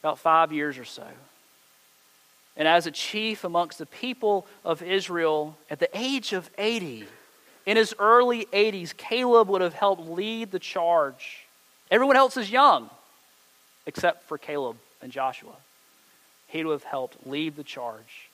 About 0.00 0.18
five 0.18 0.50
years 0.50 0.78
or 0.78 0.86
so. 0.86 1.06
And 2.56 2.68
as 2.68 2.86
a 2.86 2.90
chief 2.90 3.44
amongst 3.44 3.78
the 3.78 3.86
people 3.86 4.46
of 4.64 4.82
Israel, 4.82 5.56
at 5.70 5.78
the 5.78 5.88
age 5.94 6.32
of 6.32 6.50
80, 6.58 7.06
in 7.64 7.76
his 7.76 7.94
early 7.98 8.46
80s, 8.52 8.96
Caleb 8.96 9.48
would 9.48 9.62
have 9.62 9.74
helped 9.74 10.08
lead 10.08 10.50
the 10.50 10.58
charge. 10.58 11.46
Everyone 11.90 12.16
else 12.16 12.36
is 12.36 12.50
young, 12.50 12.90
except 13.86 14.24
for 14.24 14.36
Caleb 14.36 14.76
and 15.00 15.12
Joshua. 15.12 15.54
He 16.48 16.64
would 16.64 16.72
have 16.72 16.84
helped 16.84 17.26
lead 17.26 17.56
the 17.56 17.64
charge. 17.64 18.28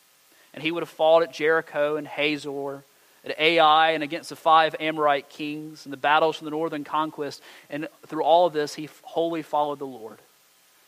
And 0.54 0.62
he 0.62 0.72
would 0.72 0.82
have 0.82 0.88
fought 0.88 1.22
at 1.22 1.32
Jericho 1.32 1.96
and 1.96 2.06
Hazor 2.06 2.82
at 3.24 3.38
Ai 3.38 3.90
and 3.90 4.02
against 4.02 4.30
the 4.30 4.36
five 4.36 4.74
Amorite 4.80 5.28
kings 5.28 5.84
and 5.84 5.92
the 5.92 5.98
battles 5.98 6.36
from 6.36 6.46
the 6.46 6.50
northern 6.50 6.84
conquest. 6.84 7.42
And 7.68 7.88
through 8.06 8.22
all 8.22 8.46
of 8.46 8.52
this, 8.52 8.74
he 8.74 8.88
wholly 9.02 9.42
followed 9.42 9.78
the 9.78 9.86
Lord. 9.86 10.18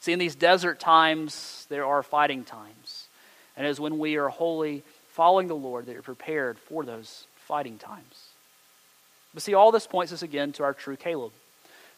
See, 0.01 0.13
in 0.13 0.19
these 0.19 0.35
desert 0.35 0.81
times, 0.81 1.67
there 1.69 1.85
are 1.85 2.03
fighting 2.03 2.45
times. 2.45 3.00
And 3.61 3.67
it 3.67 3.71
is 3.73 3.79
when 3.79 3.99
we 3.99 4.17
are 4.17 4.31
wholly 4.31 4.83
following 5.11 5.47
the 5.47 5.55
Lord 5.55 5.85
that 5.85 5.93
you're 5.93 6.01
prepared 6.01 6.59
for 6.59 6.83
those 6.83 7.27
fighting 7.37 7.77
times. 7.77 8.29
But 9.35 9.43
see, 9.43 9.53
all 9.53 9.71
this 9.71 9.87
points 9.87 10.15
us 10.15 10.23
again 10.23 10.53
to 10.53 10.63
our 10.63 10.73
true 10.73 10.97
Caleb, 10.97 11.33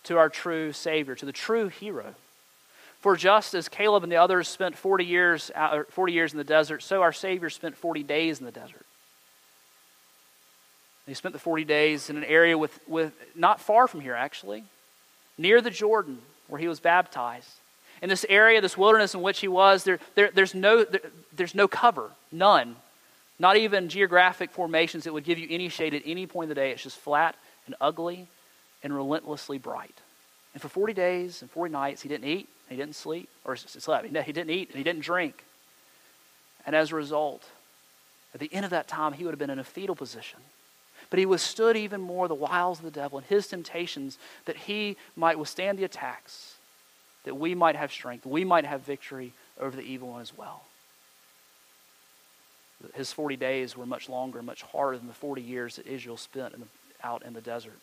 to 0.02 0.18
our 0.18 0.28
true 0.28 0.72
Savior, 0.72 1.14
to 1.14 1.24
the 1.24 1.30
true 1.30 1.68
hero. 1.68 2.16
For 2.98 3.14
just 3.14 3.54
as 3.54 3.68
Caleb 3.68 4.02
and 4.02 4.10
the 4.10 4.16
others 4.16 4.48
spent 4.48 4.76
40 4.76 5.04
years, 5.04 5.52
40 5.90 6.12
years 6.12 6.32
in 6.32 6.38
the 6.38 6.42
desert, 6.42 6.82
so 6.82 7.00
our 7.00 7.12
Savior 7.12 7.48
spent 7.48 7.76
40 7.76 8.02
days 8.02 8.40
in 8.40 8.44
the 8.44 8.50
desert. 8.50 8.84
He 11.06 11.14
spent 11.14 11.32
the 11.32 11.38
40 11.38 11.62
days 11.62 12.10
in 12.10 12.16
an 12.16 12.24
area 12.24 12.58
with, 12.58 12.76
with 12.88 13.12
not 13.36 13.60
far 13.60 13.86
from 13.86 14.00
here, 14.00 14.16
actually, 14.16 14.64
near 15.38 15.60
the 15.60 15.70
Jordan, 15.70 16.18
where 16.48 16.60
he 16.60 16.66
was 16.66 16.80
baptized. 16.80 17.54
In 18.02 18.08
this 18.08 18.26
area, 18.28 18.60
this 18.60 18.76
wilderness 18.76 19.14
in 19.14 19.22
which 19.22 19.40
he 19.40 19.48
was, 19.48 19.84
there, 19.84 20.00
there, 20.16 20.30
there's, 20.34 20.54
no, 20.54 20.84
there, 20.84 21.00
there's 21.34 21.54
no 21.54 21.68
cover, 21.68 22.10
none. 22.30 22.76
Not 23.38 23.56
even 23.56 23.88
geographic 23.88 24.50
formations 24.50 25.04
that 25.04 25.12
would 25.12 25.24
give 25.24 25.38
you 25.38 25.46
any 25.50 25.68
shade 25.68 25.94
at 25.94 26.02
any 26.04 26.26
point 26.26 26.46
of 26.46 26.48
the 26.50 26.60
day. 26.60 26.72
It's 26.72 26.82
just 26.82 26.98
flat 26.98 27.36
and 27.66 27.74
ugly 27.80 28.26
and 28.82 28.94
relentlessly 28.94 29.58
bright. 29.58 29.94
And 30.52 30.60
for 30.60 30.68
40 30.68 30.92
days 30.92 31.42
and 31.42 31.50
40 31.50 31.72
nights, 31.72 32.02
he 32.02 32.08
didn't 32.08 32.28
eat, 32.28 32.48
he 32.68 32.76
didn't 32.76 32.96
sleep, 32.96 33.28
or 33.44 33.56
slept. 33.56 34.06
He 34.06 34.32
didn't 34.32 34.50
eat 34.50 34.68
and 34.68 34.76
he 34.76 34.84
didn't 34.84 35.02
drink. 35.02 35.44
And 36.66 36.76
as 36.76 36.92
a 36.92 36.96
result, 36.96 37.42
at 38.34 38.40
the 38.40 38.52
end 38.52 38.64
of 38.64 38.70
that 38.70 38.88
time, 38.88 39.12
he 39.12 39.24
would 39.24 39.32
have 39.32 39.38
been 39.38 39.50
in 39.50 39.58
a 39.58 39.64
fetal 39.64 39.94
position. 39.94 40.40
But 41.10 41.18
he 41.18 41.26
withstood 41.26 41.76
even 41.76 42.00
more 42.00 42.28
the 42.28 42.34
wiles 42.34 42.78
of 42.78 42.84
the 42.84 42.90
devil 42.90 43.18
and 43.18 43.26
his 43.26 43.46
temptations 43.46 44.18
that 44.46 44.56
he 44.56 44.96
might 45.16 45.38
withstand 45.38 45.78
the 45.78 45.84
attacks, 45.84 46.56
that 47.24 47.36
we 47.36 47.54
might 47.54 47.76
have 47.76 47.92
strength, 47.92 48.26
we 48.26 48.44
might 48.44 48.64
have 48.64 48.82
victory 48.82 49.32
over 49.60 49.76
the 49.76 49.82
evil 49.82 50.08
one 50.08 50.20
as 50.20 50.36
well. 50.36 50.62
His 52.94 53.12
40 53.12 53.36
days 53.36 53.76
were 53.76 53.86
much 53.86 54.08
longer, 54.08 54.42
much 54.42 54.62
harder 54.62 54.98
than 54.98 55.06
the 55.06 55.14
40 55.14 55.40
years 55.40 55.76
that 55.76 55.86
Israel 55.86 56.16
spent 56.16 56.52
in 56.52 56.60
the, 56.60 56.66
out 57.04 57.22
in 57.22 57.32
the 57.32 57.40
desert. 57.40 57.78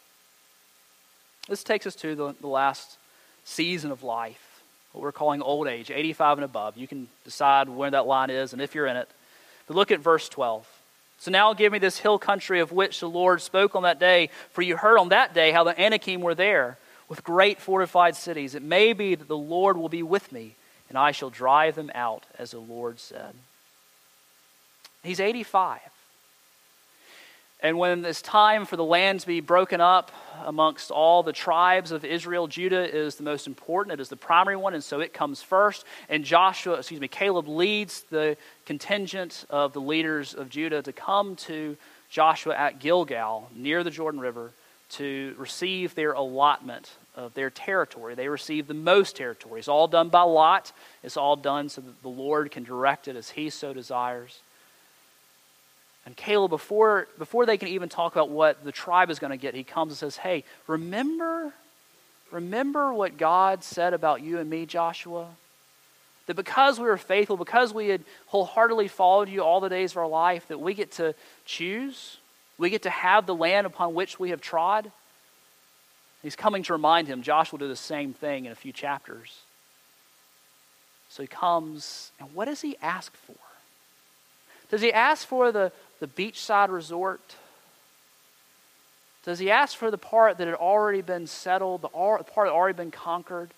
This 1.48 1.64
takes 1.64 1.88
us 1.88 1.96
to 1.98 2.16
the, 2.16 2.36
the 2.42 2.48
last 2.48 2.98
season 3.46 3.92
of 3.92 4.04
life, 4.04 4.62
what 4.92 5.02
we're 5.02 5.12
calling 5.14 5.42
old 5.42 5.68
age, 5.68 5.90
85 5.90 6.40
and 6.40 6.46
above. 6.46 6.78
You 6.78 6.88
can 6.88 7.08
decide 7.24 7.70
where 7.70 7.90
that 7.92 8.08
line 8.08 8.30
is 8.30 8.52
and 8.52 8.62
if 8.62 8.76
you're 8.76 8.88
in 8.88 8.98
it. 8.98 9.10
But 9.68 9.76
look 9.76 9.92
at 9.92 10.00
verse 10.00 10.28
12. 10.28 10.68
So 11.20 11.32
now 11.32 11.54
give 11.54 11.72
me 11.72 11.80
this 11.80 12.00
hill 12.00 12.20
country 12.20 12.60
of 12.60 12.72
which 12.72 13.00
the 13.00 13.10
Lord 13.10 13.42
spoke 13.42 13.76
on 13.76 13.84
that 13.84 14.00
day, 14.00 14.30
for 14.52 14.62
you 14.62 14.78
heard 14.78 14.98
on 14.98 15.10
that 15.10 15.34
day 15.34 15.52
how 15.52 15.64
the 15.64 15.80
Anakim 15.80 16.22
were 16.22 16.36
there 16.36 16.78
with 17.10 17.24
great 17.24 17.60
fortified 17.60 18.16
cities. 18.16 18.56
It 18.56 18.62
may 18.62 18.94
be 18.94 19.16
that 19.16 19.28
the 19.28 19.38
Lord 19.38 19.76
will 19.76 19.90
be 19.90 20.04
with 20.04 20.32
me, 20.32 20.56
and 20.88 20.98
I 20.98 21.12
shall 21.12 21.30
drive 21.30 21.76
them 21.76 21.92
out, 21.94 22.26
as 22.38 22.52
the 22.52 22.60
Lord 22.60 23.00
said. 23.00 23.34
He's 25.04 25.20
85. 25.20 25.80
And 27.62 27.78
when 27.78 28.06
it's 28.06 28.22
time 28.22 28.66
for 28.66 28.78
the 28.78 28.86
land 28.86 29.20
to 29.20 29.28
be 29.28 29.42
broken 29.42 29.82
up 29.82 30.12
amongst 30.46 30.92
all 30.92 31.24
the 31.24 31.34
tribes 31.34 31.92
of 31.92 32.06
Israel, 32.06 32.48
Judah 32.48 32.90
is 32.90 33.16
the 33.16 33.24
most 33.24 33.48
important. 33.48 33.94
It 33.94 34.00
is 34.02 34.08
the 34.08 34.16
primary 34.16 34.56
one, 34.56 34.74
and 34.74 34.84
so 34.84 35.02
it 35.02 35.14
comes 35.14 35.42
first. 35.42 35.84
And 36.08 36.24
Joshua, 36.24 36.76
excuse 36.76 37.02
me, 37.02 37.10
Caleb 37.10 37.50
leads 37.50 38.04
the 38.04 38.38
contingent 38.66 39.46
of 39.50 39.74
the 39.74 39.82
leaders 39.82 40.34
of 40.34 40.50
Judah 40.50 40.82
to 40.84 40.94
come 40.94 41.36
to 41.38 41.76
Joshua 42.10 42.56
at 42.56 42.80
Gilgal 42.80 43.50
near 43.54 43.84
the 43.84 43.92
Jordan 43.92 44.22
River 44.22 44.54
to 44.90 45.36
receive 45.38 45.96
their 45.96 46.14
allotment 46.14 46.92
of 47.16 47.34
their 47.34 47.50
territory. 47.50 48.16
They 48.16 48.28
receive 48.28 48.68
the 48.68 48.74
most 48.74 49.16
territory. 49.16 49.60
It's 49.60 49.68
all 49.68 49.88
done 49.88 50.10
by 50.10 50.22
lot, 50.22 50.72
it's 51.04 51.18
all 51.18 51.36
done 51.36 51.70
so 51.70 51.82
that 51.82 52.02
the 52.02 52.10
Lord 52.10 52.52
can 52.52 52.64
direct 52.64 53.08
it 53.08 53.16
as 53.16 53.32
He 53.32 53.50
so 53.50 53.74
desires. 53.74 54.42
And 56.06 56.16
Caleb, 56.16 56.50
before, 56.50 57.08
before 57.20 57.46
they 57.46 57.58
can 57.58 57.68
even 57.68 57.88
talk 57.88 58.14
about 58.14 58.30
what 58.30 58.64
the 58.64 58.72
tribe 58.72 59.12
is 59.12 59.20
going 59.20 59.32
to 59.32 59.38
get, 59.38 59.54
he 59.54 59.64
comes 59.64 59.92
and 59.92 59.98
says, 59.98 60.18
Hey, 60.18 60.44
remember, 60.66 61.54
remember 62.32 62.94
what 62.94 63.18
God 63.18 63.64
said 63.64 63.94
about 63.94 64.22
you 64.22 64.40
and 64.40 64.50
me, 64.50 64.66
Joshua? 64.66 65.28
That 66.26 66.36
because 66.36 66.80
we 66.80 66.86
were 66.86 66.98
faithful, 66.98 67.38
because 67.38 67.74
we 67.74 67.90
had 67.90 68.04
wholeheartedly 68.28 68.88
followed 68.88 69.30
you 69.30 69.44
all 69.44 69.60
the 69.60 69.70
days 69.70 69.92
of 69.92 69.98
our 69.98 70.08
life, 70.08 70.48
that 70.48 70.60
we 70.60 70.74
get 70.74 70.94
to 70.94 71.14
choose, 71.46 72.18
we 72.60 72.70
get 72.70 72.84
to 72.84 72.90
have 72.90 73.26
the 73.26 73.34
land 73.34 73.66
upon 73.66 73.96
which 73.96 74.20
we 74.20 74.30
have 74.32 74.42
trod. 74.42 74.92
He's 76.22 76.36
coming 76.36 76.62
to 76.64 76.74
remind 76.74 77.08
him. 77.08 77.24
Joshua 77.24 77.58
will 77.58 77.66
do 77.66 77.70
the 77.70 77.76
same 77.78 78.14
thing 78.14 78.46
in 78.46 78.52
a 78.52 78.56
few 78.56 78.74
chapters. 78.74 79.40
So 81.08 81.24
he 81.24 81.28
comes, 81.28 82.12
and 82.20 82.36
what 82.36 82.46
does 82.46 82.62
he 82.62 82.76
ask 82.82 83.16
for? 83.16 83.36
Does 84.70 84.82
he 84.82 84.92
ask 84.92 85.26
for 85.26 85.52
the, 85.52 85.72
the 86.00 86.08
beachside 86.08 86.70
resort? 86.70 87.36
Does 89.26 89.40
he 89.40 89.50
ask 89.50 89.78
for 89.78 89.90
the 89.90 89.98
part 89.98 90.38
that 90.38 90.48
had 90.48 90.56
already 90.56 91.02
been 91.02 91.28
settled, 91.28 91.82
the 91.82 91.88
part 91.88 92.26
that 92.26 92.36
had 92.36 92.48
already 92.48 92.76
been 92.76 92.92
conquered? 92.92 93.52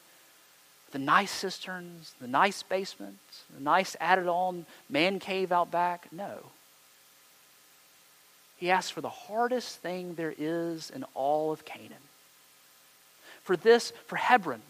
The 0.91 0.99
nice 0.99 1.31
cisterns, 1.31 2.13
the 2.21 2.27
nice 2.27 2.63
basements, 2.63 3.43
the 3.53 3.63
nice 3.63 3.95
added 3.99 4.27
on 4.27 4.65
man 4.89 5.19
cave 5.19 5.51
out 5.51 5.71
back? 5.71 6.07
No. 6.11 6.51
He 8.61 8.69
asks 8.69 8.91
for 8.91 9.01
the 9.01 9.09
hardest 9.09 9.79
thing 9.79 10.13
there 10.13 10.35
is 10.37 10.91
in 10.91 11.03
all 11.15 11.51
of 11.51 11.65
Canaan. 11.65 11.97
For 13.41 13.57
this, 13.57 13.91
for 14.05 14.17
Hebron, 14.17 14.61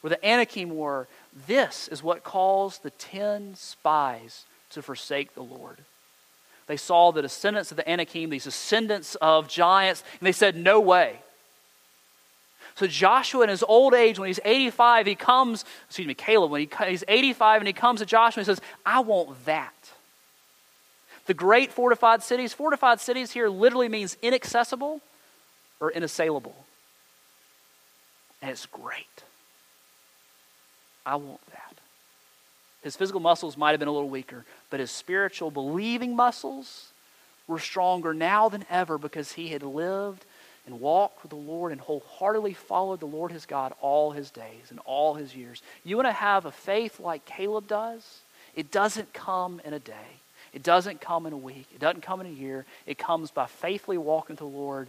where 0.00 0.10
the 0.10 0.26
Anakim 0.28 0.76
were, 0.76 1.06
this 1.46 1.86
is 1.86 2.02
what 2.02 2.24
caused 2.24 2.82
the 2.82 2.90
ten 2.90 3.54
spies 3.54 4.46
to 4.70 4.82
forsake 4.82 5.32
the 5.36 5.44
Lord. 5.44 5.78
They 6.66 6.76
saw 6.76 7.12
the 7.12 7.22
descendants 7.22 7.70
of 7.70 7.76
the 7.76 7.88
Anakim, 7.88 8.30
these 8.30 8.42
descendants 8.42 9.14
of 9.20 9.46
giants, 9.46 10.02
and 10.18 10.26
they 10.26 10.32
said, 10.32 10.56
No 10.56 10.80
way. 10.80 11.20
So 12.74 12.88
Joshua, 12.88 13.44
in 13.44 13.48
his 13.48 13.62
old 13.62 13.94
age, 13.94 14.18
when 14.18 14.26
he's 14.26 14.40
85, 14.44 15.06
he 15.06 15.14
comes, 15.14 15.64
excuse 15.86 16.08
me, 16.08 16.14
Caleb, 16.14 16.50
when 16.50 16.62
he, 16.62 16.68
he's 16.88 17.04
85 17.06 17.60
and 17.60 17.68
he 17.68 17.72
comes 17.72 18.00
to 18.00 18.06
Joshua 18.06 18.40
and 18.40 18.46
he 18.46 18.52
says, 18.52 18.60
I 18.84 18.98
want 19.00 19.44
that. 19.44 19.72
The 21.26 21.34
great 21.34 21.72
fortified 21.72 22.22
cities, 22.22 22.52
fortified 22.52 23.00
cities 23.00 23.32
here 23.32 23.48
literally 23.48 23.88
means 23.88 24.16
inaccessible 24.22 25.00
or 25.80 25.90
inassailable. 25.90 26.54
And 28.40 28.50
it's 28.50 28.66
great. 28.66 29.24
I 31.04 31.16
want 31.16 31.44
that. 31.50 31.74
His 32.82 32.96
physical 32.96 33.20
muscles 33.20 33.56
might 33.56 33.72
have 33.72 33.80
been 33.80 33.88
a 33.88 33.92
little 33.92 34.08
weaker, 34.08 34.44
but 34.70 34.80
his 34.80 34.90
spiritual 34.90 35.50
believing 35.50 36.14
muscles 36.14 36.92
were 37.48 37.58
stronger 37.58 38.14
now 38.14 38.48
than 38.48 38.64
ever 38.70 38.98
because 38.98 39.32
he 39.32 39.48
had 39.48 39.62
lived 39.62 40.24
and 40.66 40.80
walked 40.80 41.22
with 41.22 41.30
the 41.30 41.36
Lord 41.36 41.72
and 41.72 41.80
wholeheartedly 41.80 42.54
followed 42.54 43.00
the 43.00 43.06
Lord 43.06 43.32
his 43.32 43.46
God 43.46 43.72
all 43.80 44.10
his 44.10 44.30
days 44.30 44.70
and 44.70 44.80
all 44.84 45.14
his 45.14 45.34
years. 45.34 45.62
You 45.84 45.96
want 45.96 46.08
to 46.08 46.12
have 46.12 46.44
a 46.44 46.52
faith 46.52 47.00
like 47.00 47.24
Caleb 47.24 47.68
does? 47.68 48.20
It 48.54 48.70
doesn't 48.70 49.12
come 49.12 49.60
in 49.64 49.72
a 49.72 49.78
day. 49.78 50.20
It 50.56 50.62
doesn't 50.62 51.02
come 51.02 51.26
in 51.26 51.34
a 51.34 51.36
week. 51.36 51.66
It 51.74 51.80
doesn't 51.80 52.00
come 52.00 52.18
in 52.22 52.26
a 52.26 52.30
year. 52.30 52.64
It 52.86 52.96
comes 52.96 53.30
by 53.30 53.44
faithfully 53.44 53.98
walking 53.98 54.36
with 54.36 54.38
the 54.38 54.46
Lord 54.46 54.88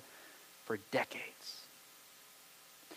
for 0.64 0.78
decades. 0.92 1.62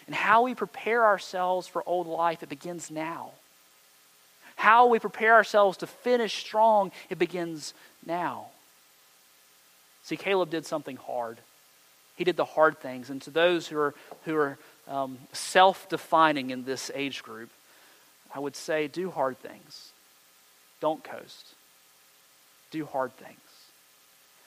and 0.06 0.14
how 0.14 0.42
we 0.42 0.54
prepare 0.54 1.04
ourselves 1.04 1.66
for 1.66 1.82
old 1.84 2.06
life, 2.06 2.44
it 2.44 2.48
begins 2.48 2.88
now. 2.88 3.32
How 4.54 4.86
we 4.86 5.00
prepare 5.00 5.34
ourselves 5.34 5.78
to 5.78 5.88
finish 5.88 6.38
strong, 6.38 6.92
it 7.08 7.18
begins 7.18 7.74
now. 8.06 8.46
See, 10.04 10.16
Caleb 10.16 10.50
did 10.50 10.64
something 10.64 10.96
hard. 10.96 11.38
He 12.16 12.22
did 12.22 12.36
the 12.36 12.44
hard 12.44 12.78
things. 12.78 13.10
And 13.10 13.20
to 13.22 13.30
those 13.30 13.66
who 13.66 13.78
are, 13.78 13.94
who 14.24 14.36
are 14.36 14.58
um, 14.86 15.18
self 15.32 15.88
defining 15.88 16.50
in 16.50 16.64
this 16.64 16.90
age 16.94 17.24
group, 17.24 17.50
I 18.32 18.38
would 18.38 18.54
say 18.54 18.86
do 18.86 19.10
hard 19.10 19.38
things. 19.40 19.90
Don't 20.80 21.02
coast. 21.02 21.54
Do 22.70 22.84
hard 22.86 23.12
things. 23.16 23.36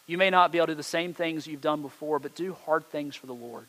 You 0.08 0.18
may 0.18 0.30
not 0.30 0.52
be 0.52 0.58
able 0.58 0.68
to 0.68 0.74
do 0.74 0.78
the 0.78 0.84
same 0.84 1.14
things 1.14 1.48
you've 1.48 1.62
done 1.62 1.82
before, 1.82 2.20
but 2.20 2.36
do 2.36 2.56
hard 2.66 2.90
things 2.90 3.16
for 3.16 3.26
the 3.26 3.34
Lord. 3.34 3.68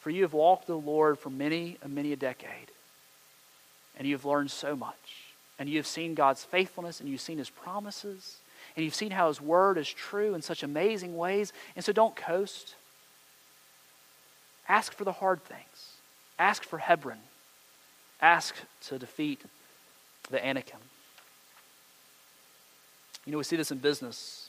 For 0.00 0.10
you 0.10 0.22
have 0.22 0.32
walked 0.32 0.66
the 0.66 0.76
Lord 0.76 1.18
for 1.18 1.30
many 1.30 1.76
and 1.82 1.94
many 1.94 2.12
a 2.12 2.16
decade, 2.16 2.70
and 3.98 4.06
you 4.06 4.14
have 4.14 4.24
learned 4.24 4.50
so 4.50 4.74
much. 4.76 4.94
And 5.58 5.68
you 5.68 5.76
have 5.76 5.86
seen 5.86 6.14
God's 6.14 6.42
faithfulness, 6.42 7.00
and 7.00 7.08
you've 7.08 7.20
seen 7.20 7.36
His 7.36 7.50
promises, 7.50 8.38
and 8.74 8.84
you've 8.84 8.94
seen 8.94 9.10
how 9.10 9.28
His 9.28 9.42
word 9.42 9.76
is 9.76 9.88
true 9.88 10.34
in 10.34 10.40
such 10.40 10.62
amazing 10.62 11.18
ways. 11.18 11.52
And 11.76 11.84
so 11.84 11.92
don't 11.92 12.16
coast. 12.16 12.74
Ask 14.68 14.94
for 14.94 15.04
the 15.04 15.12
hard 15.12 15.44
things. 15.44 15.96
Ask 16.38 16.64
for 16.64 16.78
Hebron. 16.78 17.18
Ask 18.22 18.54
to 18.88 18.98
defeat 18.98 19.42
the 20.30 20.42
Anakim. 20.42 20.80
You 23.26 23.32
know, 23.32 23.38
we 23.38 23.44
see 23.44 23.56
this 23.56 23.70
in 23.70 23.78
business. 23.78 24.48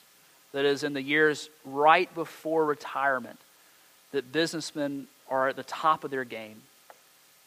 That 0.52 0.64
is, 0.64 0.84
in 0.84 0.92
the 0.92 1.02
years 1.02 1.48
right 1.64 2.12
before 2.14 2.64
retirement, 2.66 3.38
that 4.12 4.32
businessmen 4.32 5.06
are 5.30 5.48
at 5.48 5.56
the 5.56 5.62
top 5.62 6.04
of 6.04 6.10
their 6.10 6.24
game 6.24 6.60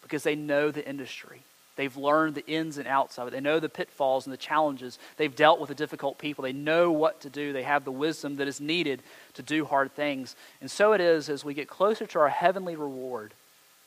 because 0.01 0.23
they 0.23 0.35
know 0.35 0.71
the 0.71 0.87
industry. 0.87 1.41
They've 1.75 1.95
learned 1.97 2.35
the 2.35 2.45
ins 2.47 2.77
and 2.77 2.87
outs 2.87 3.19
of 3.19 3.27
it. 3.27 3.31
They 3.31 3.41
know 3.41 3.59
the 3.59 3.69
pitfalls 3.69 4.25
and 4.25 4.33
the 4.33 4.37
challenges. 4.37 4.97
They've 5.17 5.35
dealt 5.35 5.59
with 5.59 5.67
the 5.67 5.75
difficult 5.75 6.17
people. 6.17 6.43
They 6.43 6.53
know 6.53 6.91
what 6.91 7.21
to 7.21 7.29
do. 7.29 7.51
They 7.51 7.63
have 7.63 7.83
the 7.83 7.91
wisdom 7.91 8.37
that 8.37 8.47
is 8.47 8.61
needed 8.61 9.01
to 9.33 9.43
do 9.43 9.65
hard 9.65 9.93
things. 9.93 10.35
And 10.61 10.71
so 10.71 10.93
it 10.93 11.01
is 11.01 11.29
as 11.29 11.43
we 11.43 11.53
get 11.53 11.67
closer 11.67 12.05
to 12.05 12.19
our 12.19 12.29
heavenly 12.29 12.75
reward 12.75 13.33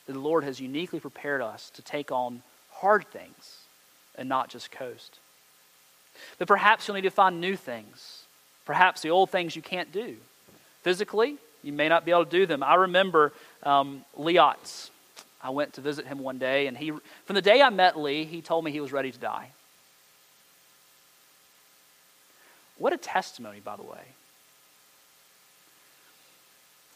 that 0.07 0.12
the 0.12 0.18
Lord 0.18 0.44
has 0.44 0.61
uniquely 0.61 1.01
prepared 1.01 1.40
us 1.40 1.70
to 1.70 1.83
take 1.83 2.12
on 2.12 2.42
hard 2.72 3.07
things 3.09 3.62
and 4.16 4.29
not 4.29 4.51
just 4.51 4.70
coast. 4.70 5.18
But 6.38 6.48
perhaps 6.48 6.87
you'll 6.87 6.94
need 6.94 7.02
to 7.02 7.11
find 7.11 7.40
new 7.40 7.57
things. 7.57 8.24
Perhaps 8.64 9.00
the 9.00 9.11
old 9.11 9.31
things 9.31 9.57
you 9.57 9.62
can't 9.62 9.92
do. 9.92 10.16
Physically, 10.83 11.37
you 11.62 11.72
may 11.72 11.88
not 11.88 12.04
be 12.04 12.11
able 12.11 12.24
to 12.24 12.31
do 12.31 12.46
them. 12.46 12.62
I 12.62 12.74
remember 12.74 13.33
um, 13.62 14.04
Leot's. 14.16 14.90
I 15.42 15.50
went 15.50 15.74
to 15.74 15.81
visit 15.81 16.07
him 16.07 16.18
one 16.18 16.38
day, 16.38 16.66
and 16.66 16.76
he, 16.76 16.90
from 16.90 17.35
the 17.35 17.42
day 17.42 17.62
I 17.62 17.70
met 17.70 17.98
Lee, 17.98 18.24
he 18.24 18.42
told 18.42 18.64
me 18.64 18.72
he 18.72 18.81
was 18.81 18.92
ready 18.92 19.12
to 19.12 19.18
die. 19.18 19.50
What 22.76 22.92
a 22.92 22.96
testimony, 22.96 23.61
by 23.61 23.76
the 23.76 23.83
way. 23.83 24.14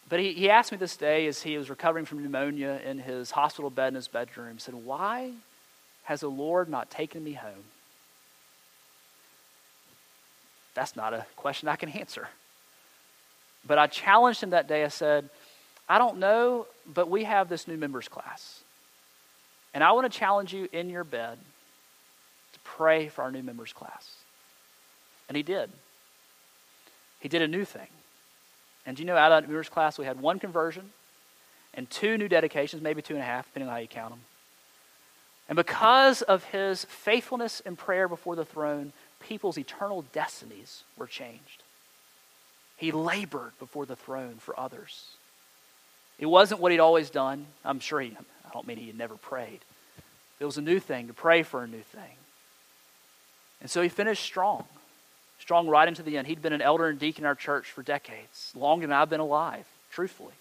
But 0.09 0.21
he, 0.21 0.33
he 0.33 0.51
asked 0.51 0.73
me 0.73 0.79
this 0.79 0.97
day 0.97 1.27
as 1.27 1.43
he 1.43 1.57
was 1.57 1.71
recovering 1.71 2.05
from 2.05 2.23
pneumonia 2.23 2.81
in 2.85 2.99
his 2.99 3.31
hospital 3.31 3.71
bed 3.71 3.89
in 3.89 3.95
his 3.95 4.09
bedroom, 4.09 4.59
said, 4.59 4.75
Why 4.75 5.33
has 6.05 6.21
the 6.21 6.29
Lord 6.29 6.69
not 6.69 6.91
taken 6.91 7.25
me 7.25 7.33
home? 7.33 7.65
That's 10.75 10.97
not 10.97 11.15
a 11.15 11.27
question 11.37 11.69
I 11.69 11.77
can 11.77 11.89
answer. 11.89 12.29
But 13.67 13.79
I 13.79 13.87
challenged 13.87 14.43
him 14.43 14.51
that 14.51 14.69
day. 14.69 14.85
I 14.85 14.89
said, 14.89 15.29
I 15.89 15.99
don't 15.99 16.19
know, 16.19 16.67
but 16.87 17.09
we 17.11 17.25
have 17.25 17.49
this 17.49 17.69
new 17.69 17.77
members 17.77 18.09
class. 18.09 18.61
And 19.75 19.83
I 19.83 19.93
want 19.93 20.11
to 20.11 20.19
challenge 20.19 20.53
you 20.53 20.69
in 20.73 20.91
your 20.91 21.05
bed 21.05 21.39
to 22.53 22.59
pray 22.65 23.09
for 23.09 23.23
our 23.23 23.31
new 23.31 23.43
members 23.43 23.73
class. 23.73 24.11
And 25.29 25.37
he 25.37 25.43
did. 25.43 25.71
He 27.21 27.29
did 27.29 27.43
a 27.43 27.49
new 27.49 27.65
thing. 27.65 27.87
And 28.85 28.97
do 28.97 29.03
you 29.03 29.07
know, 29.07 29.17
out 29.17 29.33
of 29.33 29.43
that 29.43 29.49
members 29.49 29.69
class, 29.69 29.99
we 29.99 30.05
had 30.05 30.21
one 30.21 30.39
conversion 30.39 30.91
and 31.75 31.89
two 31.89 32.19
new 32.19 32.29
dedications, 32.29 32.83
maybe 32.83 33.01
two 33.01 33.15
and 33.15 33.23
a 33.23 33.27
half, 33.27 33.47
depending 33.47 33.69
on 33.69 33.75
how 33.75 33.81
you 33.81 33.89
count 33.89 34.11
them. 34.11 34.21
And 35.49 35.57
because 35.57 36.23
of 36.23 36.45
his 36.45 36.85
faithfulness 36.85 37.61
in 37.61 37.77
prayer 37.77 38.09
before 38.09 38.37
the 38.37 38.45
throne, 38.45 38.93
people's 39.23 39.59
eternal 39.59 40.03
destinies 40.13 40.85
were 40.97 41.07
changed. 41.07 41.63
He 42.77 42.93
labored 42.93 43.53
before 43.59 43.87
the 43.87 43.97
throne 43.97 44.37
for 44.39 44.59
others. 44.59 45.07
It 46.19 46.27
wasn't 46.27 46.61
what 46.61 46.73
he'd 46.73 46.81
always 46.81 47.11
done. 47.11 47.47
I'm 47.65 47.81
sure 47.81 48.01
he, 48.01 48.17
I 48.45 48.53
don't 48.53 48.67
mean 48.67 48.77
he 48.77 48.87
had 48.87 48.99
never 48.99 49.15
prayed. 49.15 49.61
It 50.41 50.45
was 50.45 50.59
a 50.59 50.63
new 50.63 50.81
thing 50.81 51.07
to 51.07 51.13
pray 51.13 51.43
for 51.43 51.63
a 51.63 51.67
new 51.67 51.81
thing. 51.81 52.17
And 53.61 53.71
so 53.71 53.81
he 53.81 53.89
finished 53.89 54.25
strong, 54.25 54.65
strong 55.39 55.69
right 55.69 55.87
into 55.87 56.03
the 56.03 56.19
end. 56.19 56.27
He'd 56.27 56.43
been 56.43 56.53
an 56.53 56.63
elder 56.63 56.89
and 56.89 56.99
deacon 56.99 57.23
in 57.23 57.27
our 57.27 57.37
church 57.37 57.71
for 57.71 57.83
decades, 57.83 58.53
longer 58.57 58.87
than 58.87 58.93
I've 58.95 59.11
been 59.11 59.21
alive, 59.21 59.65
truthfully. 59.93 60.35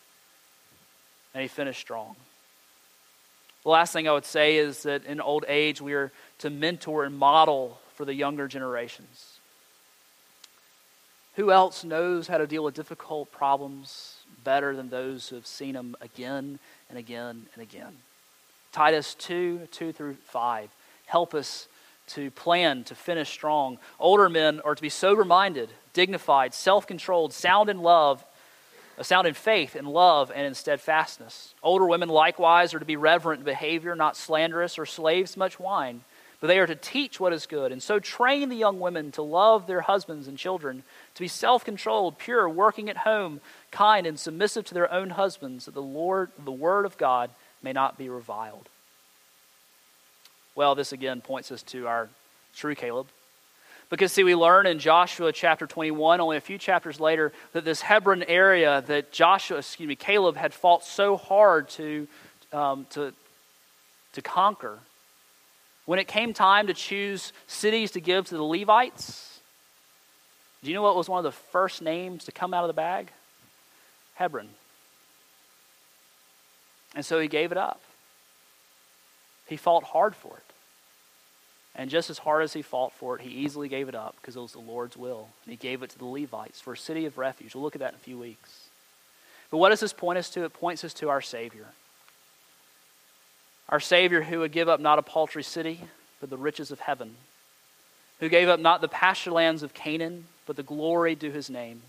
And 1.34 1.42
he 1.42 1.48
finished 1.48 1.80
strong. 1.80 2.16
The 3.64 3.70
last 3.70 3.94
thing 3.94 4.08
I 4.08 4.14
would 4.14 4.26
say 4.26 4.58
is 4.58 4.84
that 4.84 5.06
in 5.06 5.22
old 5.22 5.46
age, 5.48 5.82
we 5.82 5.94
are 5.94 6.12
to 6.40 6.50
mentor 6.50 7.04
and 7.04 7.18
model 7.18 7.80
for 7.94 8.06
the 8.06 8.14
younger 8.14 8.48
generations. 8.48 9.40
Who 11.36 11.52
else 11.52 11.84
knows 11.84 12.28
how 12.28 12.38
to 12.38 12.48
deal 12.48 12.64
with 12.64 12.76
difficult 12.76 13.32
problems 13.32 14.18
better 14.44 14.76
than 14.76 14.90
those 14.90 15.30
who 15.30 15.36
have 15.36 15.48
seen 15.48 15.74
them 15.74 15.96
again 16.02 16.60
and 16.90 16.98
again 16.98 17.46
and 17.54 17.64
again? 17.64 17.98
Titus 18.72 19.16
2 19.16 19.68
2 19.72 19.92
through 19.92 20.16
5 20.16 20.70
help 21.06 21.34
us 21.34 21.68
to 22.08 22.32
plan 22.32 22.84
to 22.86 22.96
finish 22.96 23.30
strong. 23.30 23.78
Older 24.00 24.30
men 24.30 24.62
are 24.62 24.76
to 24.76 24.82
be 24.82 24.90
sober 24.90 25.24
minded, 25.24 25.70
dignified, 25.94 26.54
self 26.54 26.88
controlled, 26.88 27.34
sound 27.34 27.70
in 27.70 27.82
love, 27.82 28.26
uh, 28.98 29.04
sound 29.04 29.28
in 29.28 29.34
faith, 29.34 29.76
in 29.76 29.86
love, 29.86 30.32
and 30.34 30.46
in 30.46 30.54
steadfastness. 30.54 31.54
Older 31.64 31.86
women 31.86 32.10
likewise 32.10 32.74
are 32.74 32.80
to 32.80 32.86
be 32.86 32.98
reverent 32.98 33.40
in 33.40 33.46
behavior, 33.46 33.96
not 33.96 34.18
slanderous 34.18 34.78
or 34.78 34.86
slaves 34.86 35.38
much 35.38 35.60
wine 35.60 36.02
but 36.42 36.48
they 36.48 36.58
are 36.58 36.68
to 36.68 36.76
teach 36.76 37.20
what 37.20 37.34
is 37.34 37.46
good, 37.46 37.72
and 37.72 37.82
so 37.82 38.00
train 38.00 38.50
the 38.50 38.56
young 38.56 38.80
women 38.80 39.12
to 39.12 39.22
love 39.22 39.68
their 39.68 39.82
husbands 39.82 40.28
and 40.28 40.40
children, 40.40 40.84
to 41.14 41.22
be 41.22 41.28
self 41.28 41.64
controlled, 41.64 42.18
pure, 42.18 42.50
working 42.50 42.90
at 42.90 42.98
home, 42.98 43.40
kind, 43.70 44.08
and 44.08 44.20
submissive 44.20 44.66
to 44.66 44.74
their 44.74 44.92
own 44.92 45.12
husbands, 45.12 45.66
that 45.66 45.76
the 45.76 45.82
Lord, 45.84 46.32
the 46.44 46.52
word 46.52 46.86
of 46.86 46.98
God, 46.98 47.30
may 47.62 47.72
not 47.72 47.96
be 47.96 48.10
reviled. 48.10 48.68
Well, 50.56 50.74
this 50.74 50.92
again 50.92 51.22
points 51.22 51.52
us 51.52 51.62
to 51.64 51.88
our 51.88 52.10
true 52.56 52.76
Caleb. 52.76 53.08
Because, 53.92 54.12
see, 54.12 54.24
we 54.24 54.36
learn 54.36 54.66
in 54.66 54.80
Joshua 54.80 55.32
chapter 55.32 55.68
21, 55.68 56.22
only 56.22 56.38
a 56.38 56.42
few 56.42 56.58
chapters 56.58 57.00
later, 57.00 57.32
that 57.54 57.66
this 57.66 57.82
Hebron 57.82 58.24
area 58.24 58.84
that 58.88 59.12
Joshua, 59.12 59.60
excuse 59.60 59.88
me, 59.88 59.96
Caleb 59.96 60.38
had 60.38 60.54
fought 60.54 60.86
so 60.86 61.18
hard 61.18 61.70
to, 61.72 62.08
um, 62.52 62.88
to, 62.92 63.14
to 64.14 64.22
conquer 64.22 64.80
when 65.86 66.00
it 66.00 66.08
came 66.08 66.34
time 66.34 66.68
to 66.68 66.74
choose 66.74 67.34
cities 67.48 67.92
to 67.92 68.02
give 68.02 68.28
to 68.28 68.36
the 68.36 68.44
Levites, 68.44 69.40
do 70.64 70.70
you 70.70 70.76
know 70.76 70.84
what 70.84 70.96
was 70.96 71.10
one 71.10 71.18
of 71.18 71.24
the 71.24 71.32
first 71.32 71.82
names 71.82 72.26
to 72.26 72.32
come 72.32 72.54
out 72.54 72.64
of 72.64 72.68
the 72.68 72.74
bag? 72.74 73.10
Hebron. 74.16 74.50
And 76.96 77.06
so 77.06 77.20
he 77.20 77.28
gave 77.28 77.52
it 77.52 77.58
up. 77.58 77.82
He 79.48 79.58
fought 79.58 79.84
hard 79.84 80.16
for 80.16 80.38
it. 80.38 80.44
And 81.76 81.90
just 81.90 82.10
as 82.10 82.18
hard 82.20 82.44
as 82.44 82.54
he 82.54 82.62
fought 82.62 82.92
for 82.94 83.16
it, 83.16 83.22
he 83.22 83.30
easily 83.30 83.70
gave 83.70 83.88
it 83.88 83.96
up 83.96 84.16
because 84.20 84.36
it 84.36 84.42
was 84.42 84.52
the 84.52 84.60
Lord's 84.60 84.98
will. 84.98 85.30
And 85.46 85.52
he 85.52 85.58
gave 85.58 85.84
it 85.84 85.90
to 85.92 85.98
the 85.98 86.06
Levites 86.06 86.60
for 86.60 86.74
a 86.74 86.78
city 86.78 87.06
of 87.06 87.18
refuge. 87.18 87.56
We'll 87.56 87.64
look 87.64 87.76
at 87.76 87.80
that 87.80 87.94
in 87.94 87.96
a 87.96 88.00
few 88.00 88.18
weeks. 88.18 88.68
But 89.50 89.58
what 89.58 89.70
does 89.70 89.80
this 89.80 89.94
point 89.94 90.20
us 90.20 90.30
to? 90.32 90.44
It 90.44 90.54
points 90.54 90.84
us 90.84 90.94
to 90.96 91.10
our 91.10 91.22
Savior. 91.22 91.68
Our 93.70 93.80
Savior, 93.80 94.24
who 94.24 94.40
would 94.40 94.52
give 94.52 94.68
up 94.68 94.80
not 94.80 95.00
a 95.00 95.04
paltry 95.04 95.44
city, 95.44 95.82
but 96.20 96.30
the 96.30 96.38
riches 96.38 96.72
of 96.72 96.80
heaven, 96.80 97.16
who 98.20 98.30
gave 98.30 98.50
up 98.50 98.60
not 98.60 98.82
the 98.82 98.88
pasture 98.88 99.32
lands 99.32 99.64
of 99.64 99.74
Canaan, 99.74 100.26
but 100.46 100.56
the 100.56 100.64
glory 100.64 101.16
due 101.16 101.32
his 101.32 101.50
name. 101.50 101.82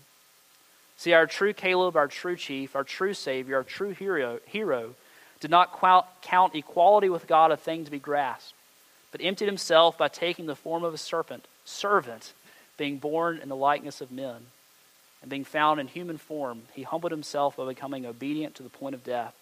See, 0.97 1.13
our 1.13 1.27
true 1.27 1.53
Caleb, 1.53 1.95
our 1.95 2.07
true 2.07 2.35
chief, 2.35 2.75
our 2.75 2.83
true 2.83 3.13
Savior, 3.13 3.57
our 3.57 3.63
true 3.63 3.91
hero, 3.91 4.39
hero 4.45 4.95
did 5.39 5.51
not 5.51 5.81
count 6.21 6.55
equality 6.55 7.09
with 7.09 7.27
God 7.27 7.51
a 7.51 7.57
thing 7.57 7.83
to 7.83 7.91
be 7.91 7.99
grasped, 7.99 8.53
but 9.11 9.21
emptied 9.21 9.47
himself 9.47 9.97
by 9.97 10.07
taking 10.07 10.45
the 10.45 10.55
form 10.55 10.83
of 10.83 10.93
a 10.93 10.97
serpent, 10.97 11.45
servant, 11.65 12.31
being 12.77 12.97
born 12.97 13.39
in 13.39 13.49
the 13.49 13.55
likeness 13.55 13.99
of 13.99 14.11
men. 14.11 14.45
And 15.21 15.29
being 15.29 15.45
found 15.45 15.79
in 15.79 15.87
human 15.87 16.17
form, 16.17 16.63
he 16.73 16.83
humbled 16.83 17.11
himself 17.11 17.55
by 17.55 17.65
becoming 17.65 18.05
obedient 18.05 18.55
to 18.55 18.63
the 18.63 18.69
point 18.69 18.95
of 18.95 19.03
death, 19.03 19.33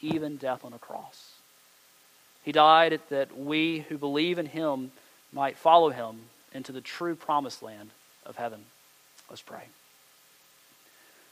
even 0.00 0.36
death 0.36 0.64
on 0.64 0.72
a 0.72 0.78
cross. 0.78 1.39
He 2.44 2.52
died 2.52 3.00
that 3.10 3.36
we 3.36 3.80
who 3.88 3.98
believe 3.98 4.38
in 4.38 4.46
him 4.46 4.92
might 5.32 5.56
follow 5.56 5.90
him 5.90 6.20
into 6.52 6.72
the 6.72 6.80
true 6.80 7.14
promised 7.14 7.62
land 7.62 7.90
of 8.26 8.36
heaven. 8.36 8.64
Let's 9.28 9.42
pray. 9.42 9.62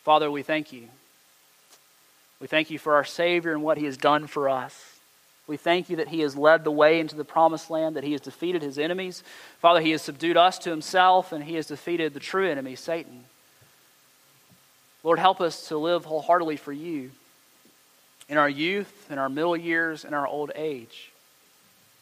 Father, 0.05 0.31
we 0.31 0.43
thank 0.43 0.73
you 0.73 0.89
We 2.41 2.47
thank 2.47 2.71
you 2.71 2.79
for 2.79 2.95
our 2.95 3.05
Savior 3.05 3.53
and 3.53 3.63
what 3.63 3.79
he 3.79 3.85
has 3.87 3.97
done 3.97 4.27
for 4.27 4.49
us. 4.49 4.95
We 5.49 5.57
thank 5.57 5.89
you 5.91 5.97
that 5.97 6.09
he 6.09 6.21
has 6.21 6.37
led 6.37 6.63
the 6.63 6.71
way 6.71 7.01
into 7.01 7.17
the 7.17 7.25
promised 7.25 7.71
land, 7.71 7.97
that 7.97 8.05
he 8.05 8.13
has 8.13 8.21
defeated 8.21 8.63
his 8.63 8.79
enemies. 8.79 9.25
Father, 9.61 9.81
he 9.81 9.91
has 9.93 10.03
subdued 10.03 10.37
us 10.37 10.59
to 10.61 10.71
himself, 10.71 11.33
and 11.33 11.43
he 11.43 11.55
has 11.55 11.67
defeated 11.67 12.15
the 12.15 12.21
true 12.21 12.49
enemy, 12.49 12.77
Satan. 12.77 13.25
Lord, 15.03 15.19
help 15.19 15.41
us 15.41 15.69
to 15.69 15.79
live 15.79 16.05
wholeheartedly 16.05 16.59
for 16.59 16.73
you 16.73 17.11
in 18.29 18.37
our 18.37 18.49
youth, 18.49 19.11
in 19.11 19.19
our 19.19 19.29
middle 19.29 19.57
years, 19.57 20.05
in 20.05 20.15
our 20.15 20.27
old 20.27 20.53
age. 20.55 21.11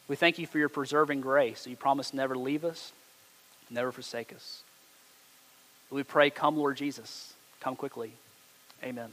We 0.09 0.17
thank 0.17 0.39
you 0.39 0.47
for 0.47 0.59
your 0.59 0.69
preserving 0.69 1.21
grace. 1.21 1.67
You 1.67 1.77
promise 1.77 2.15
never 2.15 2.37
leave 2.37 2.65
us, 2.65 2.93
never 3.71 3.93
forsake 3.93 4.33
us. 4.33 4.63
We 5.91 6.03
pray, 6.03 6.31
come, 6.31 6.57
Lord 6.57 6.77
Jesus. 6.77 7.35
Come 7.61 7.77
quickly. 7.77 8.13
Amen. 8.83 9.11